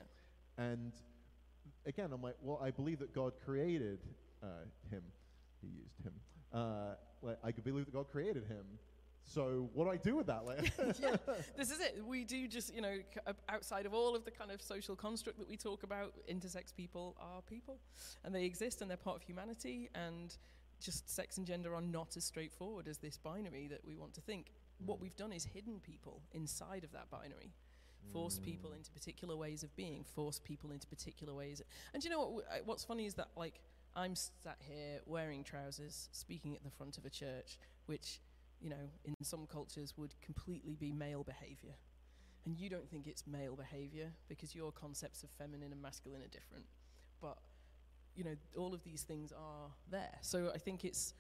[0.58, 0.94] And
[1.86, 4.00] again, I'm like, well, I believe that God created
[4.44, 4.48] uh,
[4.92, 5.02] him.
[5.62, 6.14] He used him.
[6.54, 8.66] Uh, like, I could believe that God created him.
[9.26, 10.44] So what do I do with that?
[11.00, 11.16] Yeah.
[11.58, 12.04] This is it.
[12.06, 12.98] We do just you know
[13.50, 17.16] outside of all of the kind of social construct that we talk about, intersex people
[17.20, 17.80] are people,
[18.24, 19.90] and they exist and they're part of humanity.
[19.96, 20.36] And
[20.82, 24.22] just sex and gender are not as straightforward as this binary that we want to
[24.22, 24.52] think.
[24.86, 27.54] What we've done is hidden people inside of that binary.
[28.12, 28.78] Forced people Mm.
[28.78, 31.62] into particular ways of being, forced people into particular ways.
[31.94, 32.46] And you know what?
[32.50, 33.62] w- What's funny is that like
[33.96, 38.20] I'm sat here wearing trousers, speaking at the front of a church, which
[38.64, 41.76] you know in some cultures would completely be male behavior,
[42.46, 46.28] and you don't think it's male behavior because your concepts of feminine and masculine are
[46.28, 46.66] different.
[47.22, 47.38] But
[48.16, 50.18] you know all of these things are there.
[50.22, 51.14] So I think it's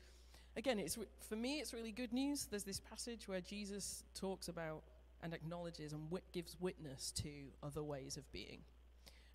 [0.56, 2.45] again, it's re- for me, it's really good news.
[2.45, 4.84] There's this passage where Jesus talks about
[5.21, 7.29] and acknowledges and wit- gives witness to
[7.62, 8.60] other ways of being.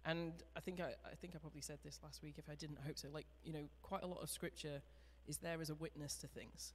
[0.04, 2.34] And I think I, I think I probably said this last week.
[2.38, 3.08] If I didn't, I hope so.
[3.12, 4.80] Like you know, quite a lot of scripture
[5.26, 6.72] is there as a witness to things.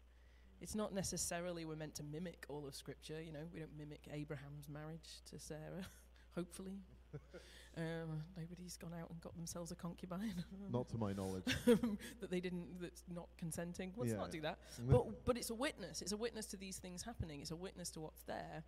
[0.63, 3.21] It's not necessarily we're meant to mimic all of scripture.
[3.21, 5.85] You know, we don't mimic Abraham's marriage to Sarah.
[6.35, 6.79] hopefully,
[7.77, 10.41] um, nobody's gone out and got themselves a concubine.
[10.71, 11.43] not to my knowledge.
[11.65, 12.81] that they didn't.
[12.81, 13.91] That's not consenting.
[13.97, 14.17] Let's Yeah.
[14.19, 14.57] not do that
[14.89, 16.01] but but it's a witness.
[16.01, 17.41] It's a witness to these things happening.
[17.41, 18.63] It's a witness to what's there,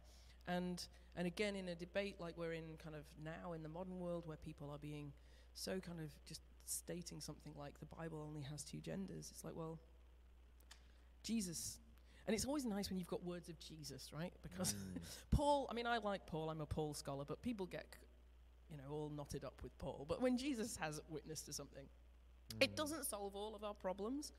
[0.50, 4.00] and and again in a debate like we're in kind of now in the modern
[4.00, 5.14] world where people are being
[5.54, 9.30] so kind of just stating something like the Bible only has two genders.
[9.32, 9.80] It's like well,
[11.24, 11.80] Jesus.
[12.28, 14.34] And it's always nice when you've got words of Jesus, right?
[14.42, 15.02] Because Mm.
[15.32, 17.86] Paul, I mean, I like Paul, I'm a Paul scholar, but people get,
[18.70, 20.06] you know, all knotted up with Paul.
[20.08, 21.88] But when Jesus has witness to something,
[22.60, 22.76] it Mm.
[22.76, 24.34] doesn't solve all of our problems.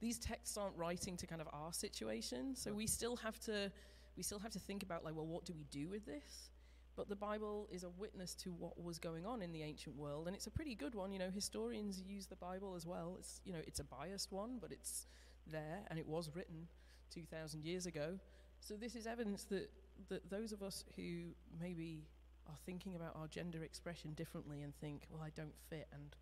[0.00, 3.70] These texts aren't writing to kind of our situation, so we still have to
[4.16, 6.50] we still have to think about like, well, what do we do with this?
[6.96, 10.26] But the Bible is a witness to what was going on in the ancient world,
[10.26, 11.12] and it's a pretty good one.
[11.12, 13.16] You know, historians use the Bible as well.
[13.18, 15.06] It's you know, it's a biased one, but it's
[15.46, 16.68] there, and it was written
[17.12, 18.18] two thousand years ago.
[18.60, 19.70] So this is evidence that
[20.08, 22.06] that those of us who maybe
[22.48, 26.16] are thinking about our gender expression differently and think, well, I don't fit, and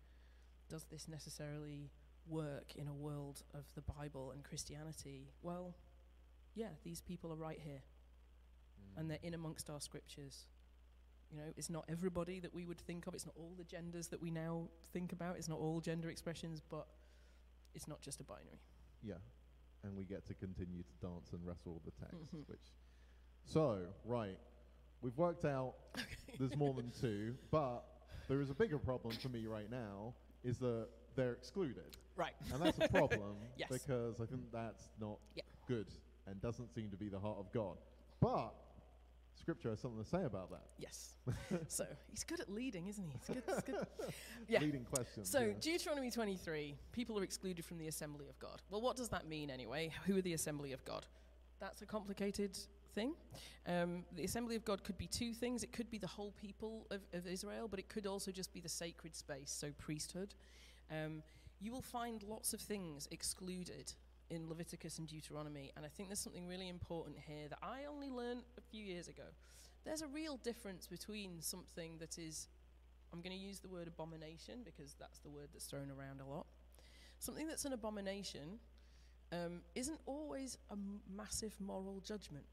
[0.69, 1.89] does this necessarily
[2.27, 5.29] work in a world of the Bible and Christianity?
[5.41, 5.73] Well,
[6.53, 8.99] yeah, these people are right here, mm.
[8.99, 10.45] and they're in amongst our scriptures.
[11.31, 14.07] You know, it's not everybody that we would think of, it's not all the genders
[14.09, 16.87] that we now think about, it's not all gender expressions, but
[17.73, 18.59] it's not just a binary.
[19.01, 19.15] Yeah,
[19.83, 22.35] and we get to continue to dance and wrestle with the text.
[22.35, 22.47] Mhm.
[22.47, 22.73] Which,
[23.45, 24.37] so right,
[25.01, 25.73] we've worked out
[26.39, 27.83] there's more than two, but
[28.27, 30.13] there is a bigger problem for me right now.
[30.43, 32.33] Is that they're excluded, Right.
[32.53, 33.69] and that's a problem Yes.
[33.71, 35.43] because I think that's not Yeah.
[35.67, 35.87] good
[36.25, 37.77] and doesn't seem to be the heart of God.
[38.19, 38.55] But
[39.39, 40.63] Scripture has something to say about that.
[40.77, 41.15] Yes.
[41.67, 43.11] so he's good at leading, isn't he?
[43.11, 43.43] He's good.
[43.47, 44.13] He's good.
[44.47, 44.59] Yeah.
[44.59, 45.29] Leading questions.
[45.29, 45.53] So, yeah.
[45.59, 48.61] Deuteronomy 23, people are excluded from the assembly of God.
[48.69, 49.91] Well, what does that mean anyway?
[50.05, 51.05] Who are the assembly of God?
[51.59, 52.57] That's a complicated
[52.93, 53.13] thing.
[53.67, 55.63] Um, the assembly of God could be two things.
[55.63, 58.59] It could be the whole people of, of Israel, but it could also just be
[58.59, 60.33] the sacred space, so priesthood.
[60.91, 61.23] Um,
[61.59, 63.93] you will find lots of things excluded
[64.31, 68.09] in Leviticus and Deuteronomy, and I think there's something really important here that I only
[68.09, 69.25] learned a few years ago.
[69.83, 72.47] There's a real difference between something that is
[73.13, 76.25] I'm going to use the word abomination because that's the word that's thrown around a
[76.25, 76.45] lot.
[77.19, 78.59] Something that's an abomination
[79.33, 80.77] um, isn't always a
[81.13, 82.45] massive moral judgment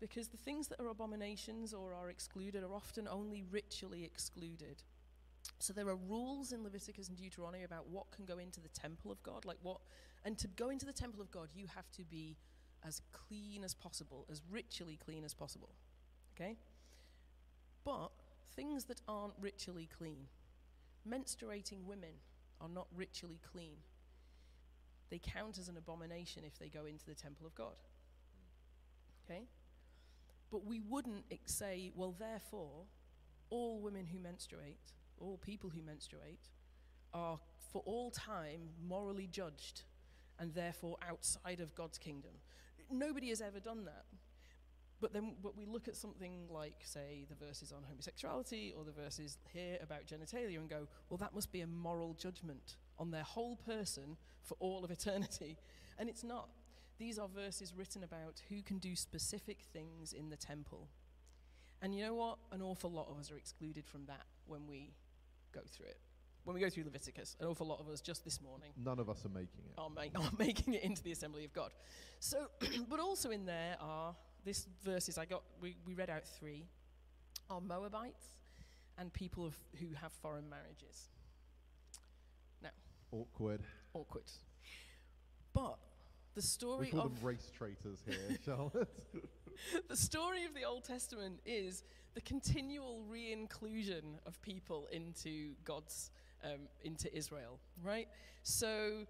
[0.00, 4.82] because the things that are abominations or are excluded are often only ritually excluded.
[5.58, 9.10] So there are rules in Leviticus and Deuteronomy about what can go into the temple
[9.10, 9.80] of God, like what,
[10.24, 12.36] and to go into the temple of God, you have to be
[12.86, 15.70] as clean as possible, as ritually clean as possible.
[16.34, 16.56] Okay?
[17.84, 18.10] But
[18.54, 20.26] things that aren't ritually clean,
[21.08, 22.14] menstruating women
[22.60, 23.76] are not ritually clean.
[25.10, 27.76] They count as an abomination if they go into the temple of God.
[29.24, 29.44] Okay?
[30.50, 32.84] But we wouldn't say, well, therefore,
[33.50, 36.50] all women who menstruate, all people who menstruate,
[37.14, 37.38] are
[37.72, 39.82] for all time morally judged
[40.38, 42.32] and therefore outside of God's kingdom.
[42.90, 44.04] Nobody has ever done that.
[45.00, 48.92] But then but we look at something like, say, the verses on homosexuality or the
[48.92, 53.22] verses here about genitalia and go, well, that must be a moral judgment on their
[53.22, 55.56] whole person for all of eternity.
[55.98, 56.48] And it's not.
[56.98, 60.88] These are verses written about who can do specific things in the temple.
[61.80, 62.38] And you know what?
[62.50, 64.94] An awful lot of us are excluded from that when we
[65.52, 66.00] go through it.
[66.48, 69.10] When we go through Leviticus, an awful lot of us just this morning None of
[69.10, 69.74] us are making it.
[69.76, 69.90] are,
[70.24, 71.72] are making it into the assembly of God.
[72.20, 72.46] So,
[72.88, 75.42] but also in there are this verses I got.
[75.60, 76.64] We, we read out three
[77.50, 78.24] are Moabites
[78.96, 81.10] and people of, who have foreign marriages.
[82.62, 82.70] Now,
[83.12, 83.60] awkward.
[83.92, 84.22] Awkward.
[85.52, 85.76] But
[86.34, 88.88] the story we call of them race traitors here, Charlotte.
[89.86, 91.84] the story of the Old Testament is
[92.14, 96.10] the continual re-inclusion of people into God's
[96.44, 98.08] um, into Israel, right?
[98.42, 99.06] So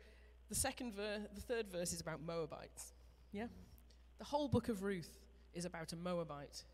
[0.48, 2.92] the second ver- the third verse is about Moabites.
[3.32, 3.46] Yeah,
[4.18, 5.18] the whole book of Ruth
[5.54, 6.64] is about a Moabite,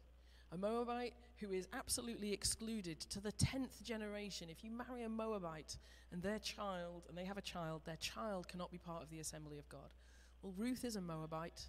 [0.52, 4.48] a Moabite who is absolutely excluded to the tenth generation.
[4.50, 5.76] If you marry a Moabite
[6.12, 9.18] and their child, and they have a child, their child cannot be part of the
[9.18, 9.90] assembly of God.
[10.42, 11.68] Well, Ruth is a Moabite.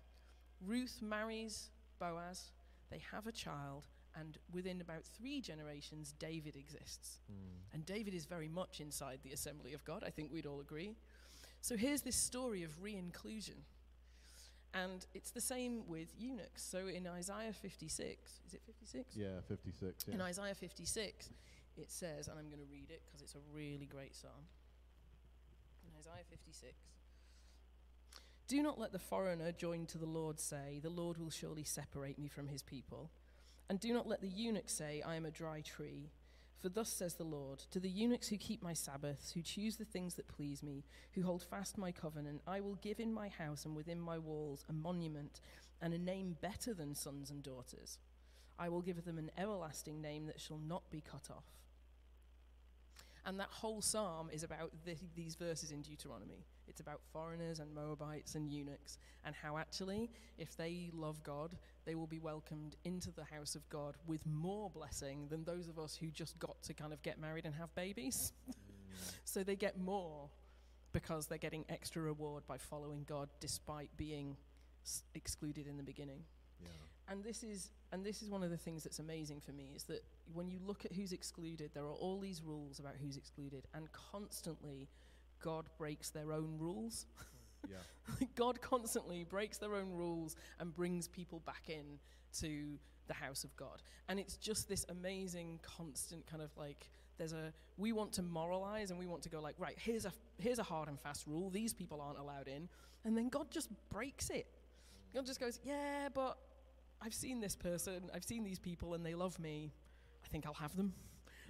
[0.65, 1.69] Ruth marries
[1.99, 2.51] Boaz.
[2.91, 7.19] They have a child, and within about three generations, David exists.
[7.27, 7.73] Hmm.
[7.73, 10.03] And David is very much inside the assembly of God.
[10.05, 10.95] I think we'd all agree.
[11.61, 13.55] So here's this story of re inclusion.
[14.73, 16.61] And it's the same with eunuchs.
[16.61, 19.15] So in Isaiah 56, is it 56?
[19.15, 20.03] Yeah, 56.
[20.09, 21.29] In Isaiah 56,
[21.77, 24.47] it says, and I'm going to read it because it's a really great psalm.
[25.85, 26.73] In Isaiah 56,
[28.47, 32.19] Do not let the foreigner joined to the Lord say, The Lord will surely separate
[32.19, 33.09] me from his people.
[33.69, 36.11] And do not let the eunuch say, I am a dry tree.
[36.61, 39.85] For thus says the Lord To the eunuchs who keep my Sabbaths, who choose the
[39.85, 43.65] things that please me, who hold fast my covenant, I will give in my house
[43.65, 45.41] and within my walls a monument
[45.81, 47.99] and a name better than sons and daughters.
[48.57, 51.45] I will give them an everlasting name that shall not be cut off.
[53.25, 56.45] And that whole psalm is about th- these verses in Deuteronomy.
[56.67, 61.95] It's about foreigners and Moabites and eunuchs, and how actually, if they love God, they
[61.95, 65.95] will be welcomed into the house of God with more blessing than those of us
[65.95, 68.33] who just got to kind of get married and have babies.
[69.23, 70.29] so they get more
[70.95, 74.37] because they're getting extra reward by following God despite being
[74.85, 76.21] s- excluded in the beginning
[76.61, 76.69] yeah.
[77.09, 79.83] and this is and this is one of the things that's amazing for me is
[79.83, 83.67] that when you look at who's excluded there are all these rules about who's excluded
[83.73, 84.87] and constantly
[85.41, 87.05] god breaks their own rules
[87.69, 88.27] Yeah.
[88.35, 91.99] God constantly breaks their own rules and brings people back in
[92.39, 93.81] to the house of God.
[94.09, 98.91] And it's just this amazing constant kind of like there's a we want to moralize
[98.91, 101.49] and we want to go like right here's a here's a hard and fast rule
[101.49, 102.67] these people aren't allowed in
[103.05, 104.47] and then God just breaks it.
[105.13, 106.37] God just goes, "Yeah, but
[107.01, 109.71] I've seen this person, I've seen these people and they love me.
[110.23, 110.93] I think I'll have them."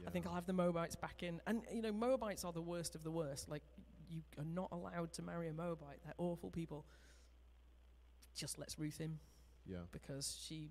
[0.07, 1.41] I think I'll have the Moabites back in.
[1.47, 3.49] And, you know, Moabites are the worst of the worst.
[3.49, 3.63] Like,
[4.09, 5.99] you are not allowed to marry a Moabite.
[6.03, 6.85] They're awful people.
[8.35, 9.19] Just lets Ruth in
[9.65, 9.83] Yeah.
[9.91, 10.69] because she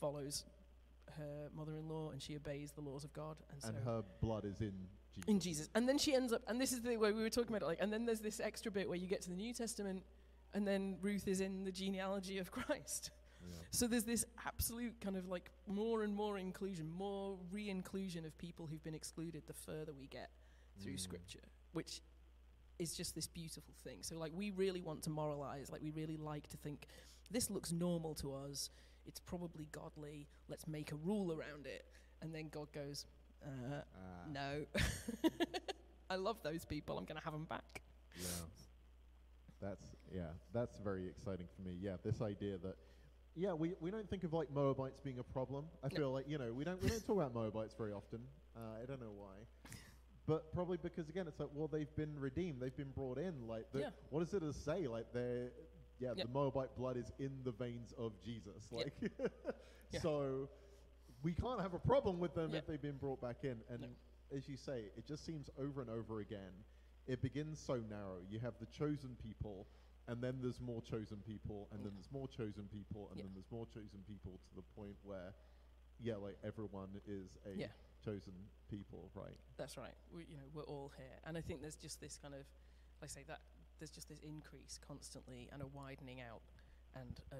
[0.00, 0.44] follows
[1.18, 3.36] her mother in law and she obeys the laws of God.
[3.52, 3.72] And so.
[3.84, 5.28] Her blood is in Jesus.
[5.28, 5.68] in Jesus.
[5.74, 7.66] And then she ends up, and this is the way we were talking about it,
[7.66, 10.02] like, and then there's this extra bit where you get to the New Testament,
[10.54, 13.10] and then Ruth is in the genealogy of Christ.
[13.48, 13.56] Yeah.
[13.70, 18.66] So there's this absolute kind of like more and more inclusion, more re-inclusion of people
[18.66, 20.30] who've been excluded the further we get
[20.82, 21.00] through Mm.
[21.00, 22.00] scripture, which
[22.78, 23.98] is just this beautiful thing.
[24.02, 26.86] So like we really want to moralize, like we really like to think
[27.30, 28.70] this looks normal to us.
[29.06, 30.28] It's probably godly.
[30.48, 31.84] Let's make a rule around it.
[32.22, 33.06] And then God goes,
[33.44, 34.64] uh, Ah, no.
[36.10, 36.98] I love those people.
[36.98, 37.82] I'm going to have them back.
[38.16, 38.26] Yeah.
[39.60, 41.76] That's yeah, that's very exciting for me.
[41.80, 42.76] Yeah, this idea that
[43.36, 45.64] yeah, we, we don't think of like Moabites being a problem.
[45.82, 48.20] I feel like, you know, we don't we don't talk about Moabites very often.
[48.56, 49.34] Uh, I don't know why.
[50.26, 53.46] But probably because again it's like well they've been redeemed, they've been brought in.
[53.46, 53.90] Like the, Yeah.
[54.10, 54.86] what does it to say?
[54.86, 55.50] Like they're
[56.00, 58.70] yeah, the Moabite blood is in the veins of Jesus.
[58.72, 58.92] Like
[59.90, 60.00] Yeah.
[60.00, 60.48] so
[61.22, 63.56] we can't have a problem with them if they've been brought back in.
[63.70, 63.88] And No.
[64.36, 66.52] as you say, it just seems over and over again.
[67.06, 68.18] It begins so narrow.
[68.30, 69.66] You have the chosen people,
[70.08, 73.24] and then there's more chosen people, and then there's more chosen people, and Yeah.
[73.24, 75.32] then there's more chosen people to the point where,
[76.00, 77.72] yeah, like everyone is a Yeah.
[78.04, 78.34] chosen
[78.68, 79.36] people, right?
[79.56, 79.94] That's right.
[80.12, 81.18] We, you know, we're all here.
[81.24, 82.40] And I think there's just this kind of,
[83.00, 83.40] like I say, that
[83.78, 86.42] there's just this increase constantly and a widening out.
[86.94, 87.36] And, a,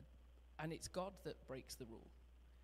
[0.63, 2.11] and it's God that breaks the rule.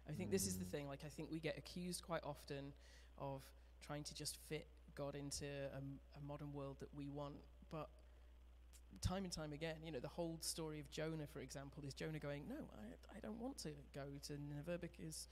[0.09, 0.71] I think this is the Mm.
[0.71, 0.89] thing.
[0.89, 2.73] Like, I think we get accused quite often
[3.19, 3.43] of
[3.83, 5.79] trying to just fit God into a,
[6.19, 7.37] a modern world that we want.
[7.71, 7.89] But
[9.01, 12.19] time and time again, you know, the whole story of Jonah, for example, is Jonah
[12.19, 15.29] going, No, I, I don't want to go to Nineveh because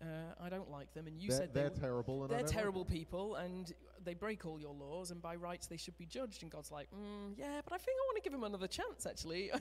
[0.00, 0.06] uh,
[0.40, 1.06] I don't like them.
[1.06, 3.72] And you they're said they they're terrible, and they're don't like terrible people and
[4.04, 6.88] they break all your laws and by rights they should be judged and god's like
[6.92, 9.58] mm, yeah but i think i want to give him another chance actually Yeah.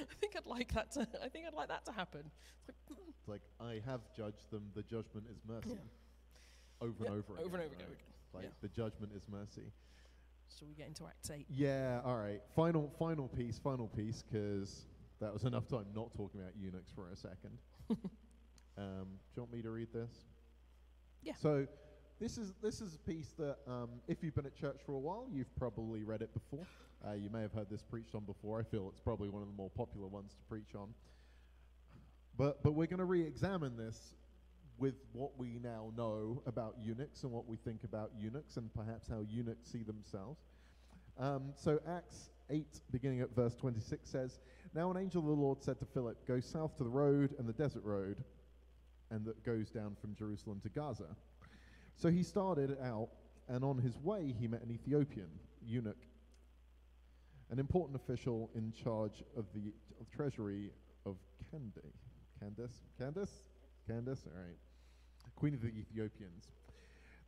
[0.00, 2.24] i think i'd like that to i think i'd like that to happen
[2.68, 4.64] it's like mm, It's like I have judged them.
[4.74, 5.70] The judgment is mercy.
[5.70, 6.86] Yeah.
[6.86, 7.40] Over Yeah, and over.
[7.40, 8.12] over and again, over again.
[8.34, 9.70] Like the judgment is mercy.
[10.48, 12.40] So we get into act 8 Yeah, all right.
[12.56, 14.86] Final, final piece, final piece, because
[15.20, 17.58] that was enough time not talking about eunuchs for a second.
[17.90, 17.96] um,
[18.76, 20.10] do you want me to read this?
[21.22, 21.34] Yeah.
[21.40, 21.66] So,
[22.20, 24.98] this is this is a piece that, um, if you've been at church for a
[24.98, 26.66] while, you've probably read it before.
[27.06, 28.58] Uh, you may have heard this preached on before.
[28.58, 30.88] I feel it's probably one of the more popular ones to preach on.
[32.36, 34.14] But but we're going to re-examine this
[34.78, 39.08] with what we now know about eunuchs and what we think about eunuchs and perhaps
[39.08, 40.40] how eunuchs see themselves.
[41.18, 44.40] Um, so Acts 8, beginning at verse 26, says,
[44.74, 47.48] Now an angel of the Lord said to Philip, Go south to the road and
[47.48, 48.22] the desert road,
[49.10, 51.16] and that goes down from Jerusalem to Gaza.
[51.96, 53.08] So he started out,
[53.48, 55.28] and on his way he met an Ethiopian
[55.66, 55.96] eunuch,
[57.50, 60.70] an important official in charge of the of treasury
[61.06, 61.16] of
[61.50, 61.82] Candace.
[62.40, 62.84] Candace?
[62.98, 63.32] Candace?
[63.88, 64.24] Candace?
[64.26, 64.58] All right.
[65.38, 66.50] Queen of the Ethiopians.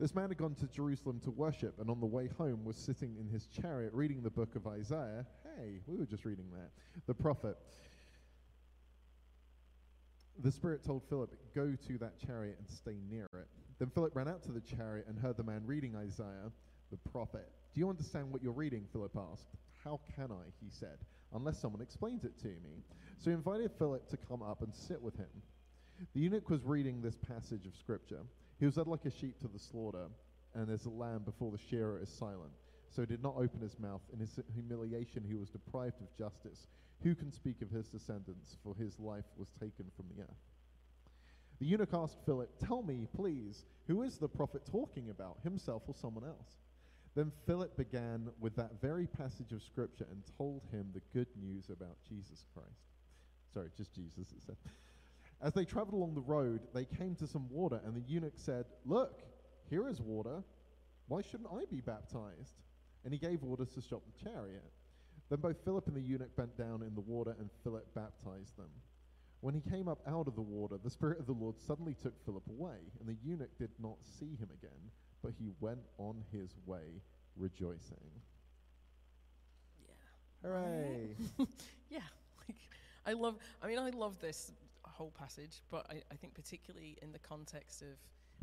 [0.01, 3.17] This man had gone to Jerusalem to worship, and on the way home was sitting
[3.21, 5.25] in his chariot reading the book of Isaiah.
[5.45, 6.71] Hey, we were just reading that.
[7.07, 7.57] The prophet.
[10.43, 13.47] The Spirit told Philip, Go to that chariot and stay near it.
[13.79, 16.51] Then Philip ran out to the chariot and heard the man reading Isaiah,
[16.91, 17.47] the prophet.
[17.75, 18.87] Do you understand what you're reading?
[18.93, 19.47] Philip asked.
[19.85, 20.51] How can I?
[20.61, 20.99] He said,
[21.33, 22.83] unless someone explains it to me.
[23.19, 25.29] So he invited Philip to come up and sit with him.
[26.15, 28.21] The eunuch was reading this passage of scripture.
[28.59, 30.07] He was led like a sheep to the slaughter,
[30.55, 32.53] and as a lamb before the shearer is silent.
[32.89, 34.01] So he did not open his mouth.
[34.13, 36.67] In his humiliation, he was deprived of justice.
[37.03, 38.57] Who can speak of his descendants?
[38.65, 40.41] For his life was taken from the earth.
[41.61, 45.95] The eunuch asked Philip, Tell me, please, who is the prophet talking about, himself or
[45.95, 46.57] someone else?
[47.15, 51.69] Then Philip began with that very passage of scripture and told him the good news
[51.69, 52.89] about Jesus Christ.
[53.53, 54.57] Sorry, just Jesus, it said.
[55.43, 58.67] As they traveled along the road, they came to some water, and the eunuch said,
[58.85, 59.23] Look,
[59.71, 60.43] here is water.
[61.09, 62.61] Why shouldn't I be baptized?
[63.05, 64.71] And he gave orders to stop the chariot.
[65.31, 68.69] Then both Philip and the eunuch bent down in the water, and Philip baptized them.
[69.41, 72.13] When he came up out of the water, the Spirit of the Lord suddenly took
[72.27, 74.91] Philip away, and the eunuch did not see him again,
[75.23, 77.01] but he went on his way
[77.37, 77.97] rejoicing.
[79.79, 81.17] yeah Hooray!
[81.91, 82.01] yeah,
[82.47, 82.57] like
[83.07, 83.37] I love.
[83.63, 84.53] I mean, I love this
[85.01, 87.97] whole passage, but I, I think particularly in the context of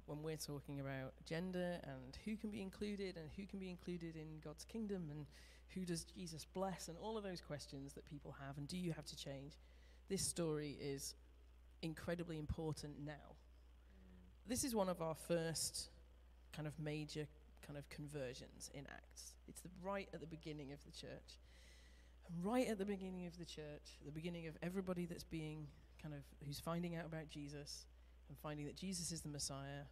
[0.08, 4.16] when we're talking about gender and who can be included and who can be included
[4.16, 5.28] in God's kingdom and
[5.76, 8.92] who does Jesus bless and all of those questions that people have and do you
[8.92, 9.54] have to change.
[10.10, 11.14] This story is
[11.84, 13.36] incredibly important now.
[14.48, 15.90] This is one of our first
[16.54, 17.28] kind of major
[17.68, 19.36] kind of conversions in Acts.
[19.48, 21.38] It's the right at the beginning of the church.
[22.42, 25.68] Right at the beginning of the church, the beginning of everybody that's being
[26.02, 27.86] kind of who's finding out about Jesus
[28.30, 29.84] and finding that Jesus is the Messiah,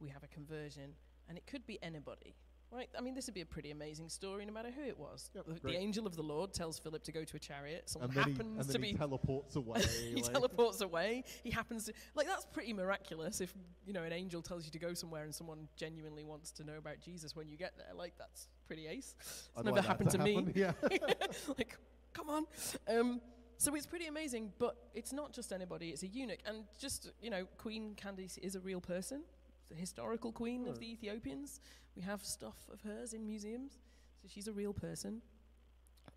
[0.00, 0.94] we have a conversion,
[1.28, 2.34] and it could be anybody.
[2.72, 2.88] Right?
[2.98, 5.30] I mean, this would be a pretty amazing story no matter who it was.
[5.32, 7.88] Yep, the, the angel of the Lord tells Philip to go to a chariot.
[7.88, 9.80] Someone and then, he, happens and then to he be teleports away.
[10.12, 11.22] he like- teleports away.
[11.44, 13.40] He happens to like that's pretty miraculous.
[13.40, 13.54] If
[13.86, 16.76] you know an angel tells you to go somewhere and someone genuinely wants to know
[16.76, 19.14] about Jesus when you get there, like that's pretty ace.
[19.20, 20.34] It's I'd never like happened to, me.
[20.34, 20.72] happen, Yeah.
[21.56, 21.76] like,
[22.12, 22.44] come on.
[22.88, 23.20] Um,
[23.64, 25.88] so it's pretty amazing, but it's not just anybody.
[25.88, 29.22] It's a eunuch, and just you know, Queen Candace is a real person.
[29.70, 31.60] The historical queen of the Ethiopians.
[31.96, 33.78] We have stuff of hers in museums,
[34.20, 35.22] so she's a real person.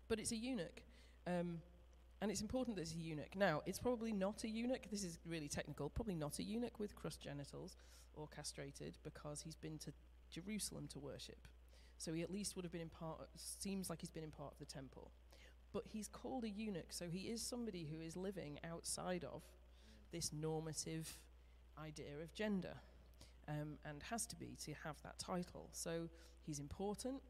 [0.08, 0.82] But it's a eunuch.
[1.26, 1.60] Um,
[2.20, 3.34] and it's important that it's a eunuch.
[3.34, 4.90] Now, it's probably not a eunuch.
[4.90, 5.88] This is really technical.
[5.88, 7.76] Probably not a eunuch with crushed genitals
[8.14, 9.92] or castrated because he's been to
[10.30, 11.46] Jerusalem to worship.
[11.96, 14.52] So he at least would have been in part, seems like he's been in part
[14.52, 15.10] of the temple.
[15.72, 19.42] But he's called a eunuch, so he is somebody who is living outside of
[20.10, 21.18] this normative
[21.78, 22.74] idea of gender
[23.48, 25.68] um, and has to be to have that title.
[25.72, 26.08] So
[26.46, 27.20] he's important,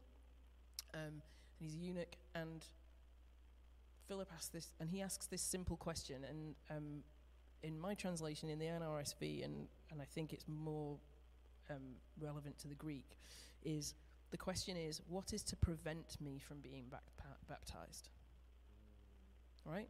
[0.93, 1.21] um, and
[1.59, 2.63] he's a eunuch, and
[4.07, 7.03] Philip asks this, and he asks this simple question, and um,
[7.63, 10.97] in my translation in the NRSV, and, and I think it's more
[11.69, 13.17] um, relevant to the Greek,
[13.63, 13.93] is
[14.31, 16.85] the question is, what is to prevent me from being
[17.47, 18.09] baptized?
[19.69, 19.89] Right?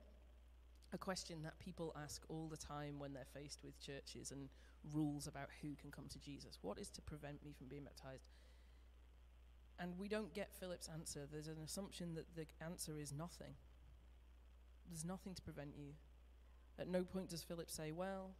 [0.91, 4.49] A question that people ask all the time when they're faced with churches and
[4.93, 6.57] rules about who can come to Jesus.
[6.61, 8.27] What is to prevent me from being baptized?
[9.79, 11.21] And we don't get Philip's answer.
[11.31, 13.53] There's an assumption that the answer is nothing.
[14.89, 15.93] There's nothing to prevent you.
[16.77, 18.31] At no point does Philip say, Well,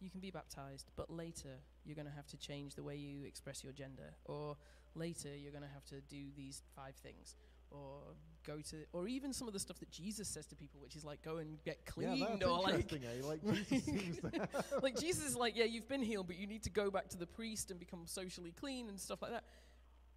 [0.00, 3.24] you can be baptized, but later you're going to have to change the way you
[3.24, 4.56] express your gender, or
[4.94, 7.36] later you're going to have to do these five things,
[7.70, 8.14] or
[8.46, 11.04] go to, or even some of the stuff that Jesus says to people, which is
[11.04, 13.26] like go and get cleaned, yeah, that's or like interesting, eh?
[13.26, 16.46] Like Jesus seems to have like Jesus is like, yeah, you've been healed, but you
[16.46, 19.44] need to go back to the priest and become socially clean and stuff like that.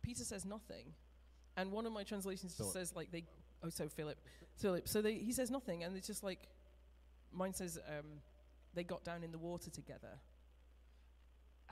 [0.02, 0.94] Peter says nothing,
[1.56, 3.24] and one of my translations just says like they.
[3.64, 4.18] Oh, so Philip,
[4.58, 4.90] Philip.
[4.90, 6.50] So they, he says nothing, and it's just like,
[7.32, 8.20] mine says um,
[8.74, 10.20] they got down in the water together,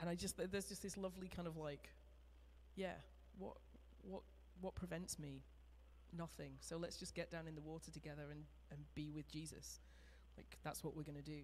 [0.00, 1.90] and I just there's just this lovely kind of like,
[2.76, 2.94] yeah,
[3.38, 3.56] what
[4.02, 4.22] what
[4.60, 5.42] what prevents me?
[6.16, 6.52] Nothing.
[6.60, 9.80] So let's just get down in the water together and and be with Jesus,
[10.36, 11.40] like that's what we're gonna do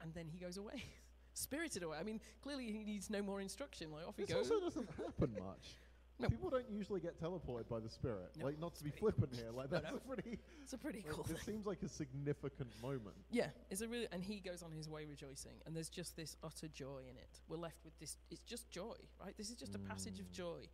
[0.00, 0.82] and then he goes away,
[1.34, 1.96] spirited away.
[1.98, 3.90] I mean, clearly he needs no more instruction.
[3.90, 4.50] Like off he This goes.
[4.50, 5.76] also doesn't happen much.
[6.20, 6.28] No.
[6.28, 8.30] People don't usually get teleported by the Spirit.
[8.38, 9.50] No, like, not to be flippant here.
[9.52, 9.96] Like, that's no.
[9.96, 10.38] a pretty.
[10.62, 13.16] It's a pretty cool It seems like a significant moment.
[13.32, 16.36] Yeah, it's a really, and he goes on his way rejoicing, and there's just this
[16.44, 17.40] utter joy in it.
[17.48, 18.16] We're left with this.
[18.30, 19.34] It's just joy, right?
[19.36, 20.32] This is just a passage of Mm.
[20.32, 20.68] joy.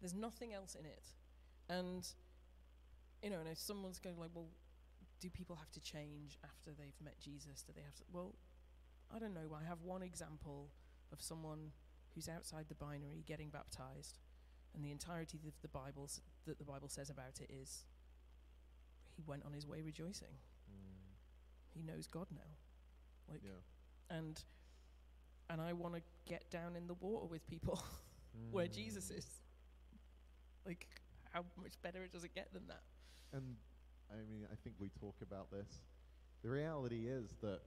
[0.00, 1.04] There's nothing else in it,
[1.78, 2.06] and
[3.22, 4.48] you know, and if someone's going like, well,
[5.20, 7.62] do people have to change after they've met Jesus?
[7.62, 8.02] Do they have to?
[8.12, 8.34] Well,
[9.14, 9.54] I don't know.
[9.54, 10.70] I have one example
[11.12, 11.70] of someone
[12.14, 14.18] who's outside the binary getting baptized,
[14.74, 16.08] and the entirety of the Bible
[16.46, 17.84] that the Bible says about it is
[19.16, 20.34] he went on his way rejoicing.
[21.74, 22.50] He knows God now,
[23.30, 23.60] like, Yeah.
[24.18, 24.42] and
[25.48, 27.82] and I want to get down in the water with people
[28.50, 29.18] where Jesus Mm.
[29.18, 29.26] is.
[30.66, 30.86] Like,
[31.32, 32.82] how much better it does it get than that?
[33.32, 33.56] And
[34.10, 35.68] I mean, I think we talk about this.
[36.42, 37.60] The reality is that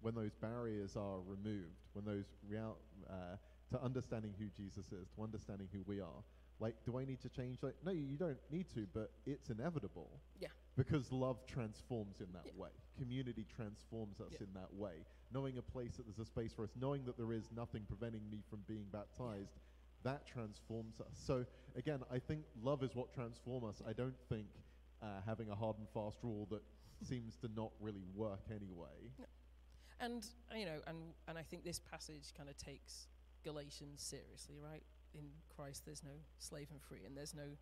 [0.00, 2.76] when those barriers are removed, when those real
[3.08, 3.36] uh,
[3.72, 6.22] to understanding who Jesus is, to understanding who we are,
[6.60, 7.58] like, do I need to change?
[7.62, 10.10] Like, no, you don't need to, but it's inevitable.
[10.40, 10.48] Yeah.
[10.76, 12.52] Because love transforms in that Yeah.
[12.56, 12.70] way.
[12.96, 14.44] Community transforms us Yeah.
[14.46, 15.04] in that way.
[15.32, 18.28] Knowing a place that there's a space for us, knowing that there is nothing preventing
[18.30, 19.58] me from being baptized,
[20.04, 21.20] that transforms us.
[21.26, 21.44] So
[21.76, 23.82] again, I think love is what transforms us.
[23.88, 24.46] I don't think
[25.02, 26.62] uh, having a hard and fast rule that
[27.06, 29.12] seems to not really work anyway.
[30.00, 33.08] And you know, and and I think this passage kind of takes
[33.44, 34.82] Galatians seriously, right?
[35.14, 35.24] In
[35.54, 37.56] Christ, there's no slave and free, and there's no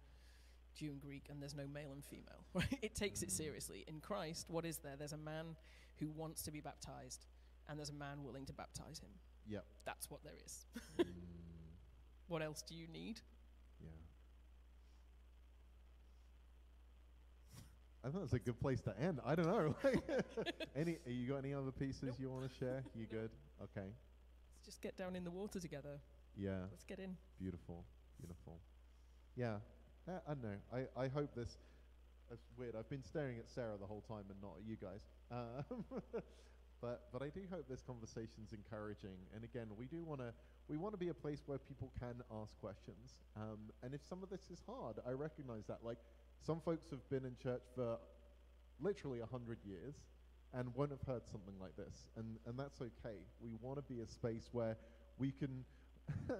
[0.75, 2.45] Jew and Greek, and there's no male and female.
[2.55, 2.79] Right?
[2.83, 3.85] It takes it seriously.
[3.87, 4.97] In Christ, what is there?
[4.97, 5.57] There's a man
[5.99, 7.27] who wants to be baptized,
[7.69, 9.11] and there's a man willing to baptize him.
[9.49, 9.65] Yep.
[9.85, 10.67] That's what there is.
[10.99, 11.05] Mm,
[12.29, 13.21] What else do you need?
[13.81, 13.89] yeah.
[18.05, 19.21] I thought it was a good place to end.
[19.25, 19.75] I don't know.
[20.77, 20.99] any?
[21.07, 22.17] You got any other pieces Nope.
[22.21, 22.85] you want to share?
[22.95, 23.31] You good?
[23.63, 23.87] Okay.
[24.55, 25.99] Let's just get down in the water together.
[26.37, 26.67] Yeah.
[26.71, 27.17] Let's get in.
[27.41, 27.85] Beautiful.
[28.19, 28.59] Beautiful.
[29.37, 29.57] Yeah.
[30.09, 30.57] Uh, I don't know.
[30.73, 31.59] I, I hope this.
[32.31, 32.75] That's weird.
[32.79, 35.01] I've been staring at Sarah the whole time and not at you guys.
[35.31, 35.85] Um,
[36.81, 39.17] but but I do hope this conversation's encouraging.
[39.35, 40.33] And again, we do want to
[40.69, 43.19] we want to be a place where people can ask questions.
[43.37, 45.79] Um, and if some of this is hard, I recognize that.
[45.83, 45.99] Like
[46.45, 47.99] some folks have been in church for
[48.81, 49.95] literally hundred years
[50.55, 53.19] and won't have heard something like this, and and that's okay.
[53.41, 54.77] We want to be a space where
[55.19, 55.65] we can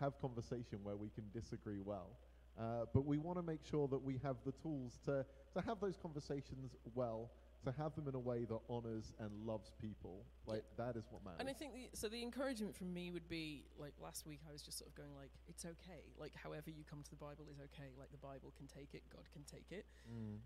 [0.00, 2.10] have conversation where we can disagree well.
[2.58, 5.80] Uh, but we want to make sure that we have the tools to, to have
[5.80, 7.30] those conversations well,
[7.64, 10.24] to have them in a way that honors and loves people.
[10.46, 11.40] Like, that is what matters.
[11.40, 12.08] And I think the, so.
[12.08, 14.40] The encouragement from me would be like last week.
[14.48, 16.08] I was just sort of going like, it's okay.
[16.18, 17.90] Like however you come to the Bible is okay.
[17.98, 19.02] Like the Bible can take it.
[19.12, 19.86] God can take it.
[20.10, 20.38] Mm.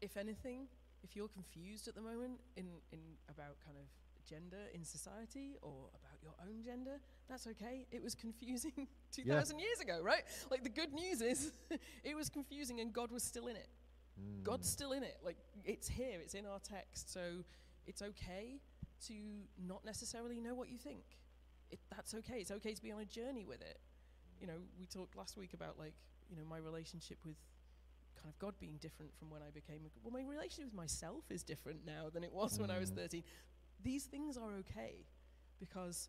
[0.00, 0.66] If anything,
[1.02, 3.86] if you're confused at the moment in in about kind of
[4.24, 7.86] gender in society or about your own gender, that's okay.
[7.90, 10.22] It was confusing 2,000 years ago, right?
[10.50, 11.52] Like the good news is,
[12.04, 13.68] it was confusing and God was still in it.
[14.20, 14.42] Mm.
[14.44, 15.18] God's still in it.
[15.24, 17.12] Like it's here, it's in our text.
[17.12, 17.44] So
[17.86, 18.60] it's okay
[19.08, 19.14] to
[19.58, 21.04] not necessarily know what you think.
[21.70, 22.36] It, that's okay.
[22.38, 23.78] It's okay to be on a journey with it.
[24.40, 25.94] You know, we talked last week about like,
[26.30, 27.36] you know, my relationship with
[28.16, 31.24] kind of God being different from when I became a, well, my relationship with myself
[31.30, 32.96] is different now than it was when I was Mm.
[32.96, 33.22] 13.
[33.82, 35.04] These things are okay
[35.58, 36.08] because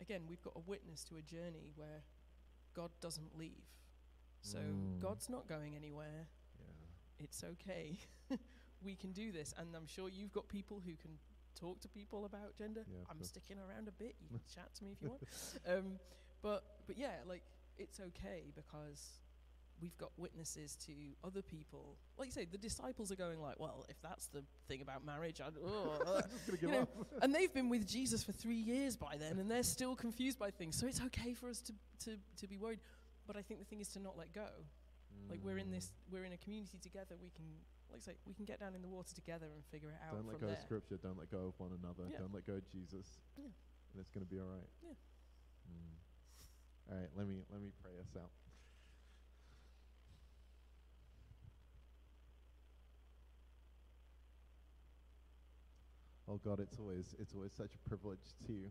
[0.00, 2.02] again, we've got a witness to a journey where
[2.74, 3.64] God doesn't leave.
[4.42, 5.00] So Mm.
[5.00, 6.26] God's not going anywhere.
[7.18, 7.98] It's okay.
[8.84, 9.54] we can do this.
[9.58, 11.18] And I'm sure you've got people who can
[11.58, 12.84] talk to people about gender.
[12.86, 13.28] Yeah, I'm course.
[13.28, 14.14] sticking around a bit.
[14.20, 15.22] You can chat to me if you want.
[15.68, 15.98] Um,
[16.42, 17.42] but but yeah, like
[17.78, 19.20] it's okay because
[19.80, 20.92] we've got witnesses to
[21.24, 21.96] other people.
[22.18, 25.40] Like you say, the disciples are going like, well, if that's the thing about marriage,
[25.40, 27.22] I'd, oh, uh," I'm just going to you give know, up.
[27.22, 30.50] and they've been with Jesus for three years by then, and they're still confused by
[30.50, 30.78] things.
[30.78, 31.72] So it's okay for us to,
[32.04, 32.80] to, to be worried.
[33.26, 34.46] But I think the thing is to not let go.
[35.30, 35.72] Like we're in Mm.
[35.78, 37.16] this, we're in a community together.
[37.20, 37.46] We can,
[37.90, 40.14] like I say, we can get down in the water together and figure it out
[40.14, 40.56] Don't let go there.
[40.56, 40.96] of scripture.
[40.96, 42.04] Don't let go of one another.
[42.10, 42.18] Yeah.
[42.18, 43.18] Don't let go of Jesus.
[43.36, 43.44] Yeah.
[43.92, 44.68] And it's going to be all right.
[44.82, 44.94] Yeah.
[45.70, 45.94] Mm.
[46.92, 47.10] All right.
[47.16, 48.30] Let me let me pray us out.
[56.28, 58.70] Oh God, it's always it's always such a privilege to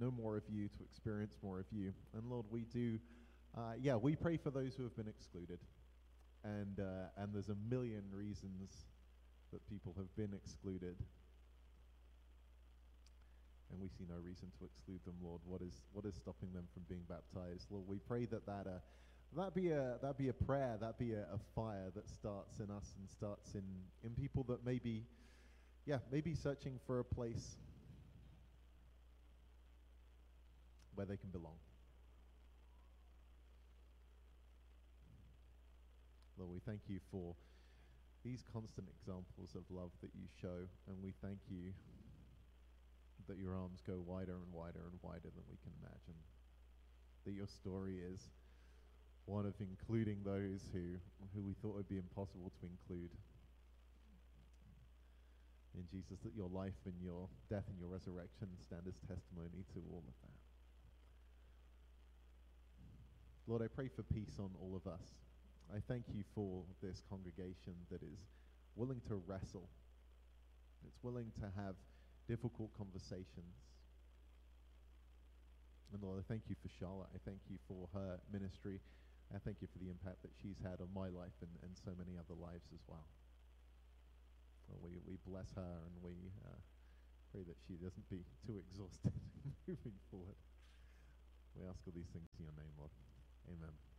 [0.00, 1.92] know more of you, to experience more of you.
[2.16, 2.98] And Lord, we do,
[3.56, 5.60] uh, yeah, we pray for those who have been excluded,
[6.42, 8.86] and uh, and there's a million reasons
[9.52, 10.96] that people have been excluded,
[13.70, 15.40] and we see no reason to exclude them, Lord.
[15.44, 17.86] What is what is stopping them from being baptized, Lord?
[17.86, 18.80] We pray that that uh,
[19.36, 22.70] that be a that be a prayer, that be a, a fire that starts in
[22.70, 23.62] us and starts in
[24.02, 25.04] in people that maybe,
[25.86, 27.56] yeah, maybe searching for a place
[30.96, 31.56] where they can belong.
[36.44, 37.32] Lord, we thank you for
[38.20, 41.72] these constant examples of love that you show, and we thank you
[43.32, 46.20] that your arms go wider and wider and wider than we can imagine.
[47.24, 48.28] That your story is
[49.24, 51.00] one of including those who,
[51.32, 53.16] who we thought would be impossible to include.
[55.72, 59.80] In Jesus, that your life and your death and your resurrection stand as testimony to
[59.88, 60.36] all of that.
[63.48, 65.23] Lord, I pray for peace on all of us.
[65.72, 68.20] I thank you for this congregation that is
[68.76, 69.68] willing to wrestle,
[70.86, 71.74] it's willing to have
[72.28, 73.54] difficult conversations.
[75.92, 77.12] And Lord, I thank you for Charlotte.
[77.14, 78.80] I thank you for her ministry.
[79.30, 81.94] I thank you for the impact that she's had on my life and, and so
[81.94, 83.06] many other lives as well.
[84.82, 86.58] We, we bless her and we uh,
[87.32, 89.14] pray that she doesn't be too exhausted
[89.68, 90.38] moving forward.
[91.54, 92.90] We ask all these things in your name, Lord.
[93.46, 93.93] Amen.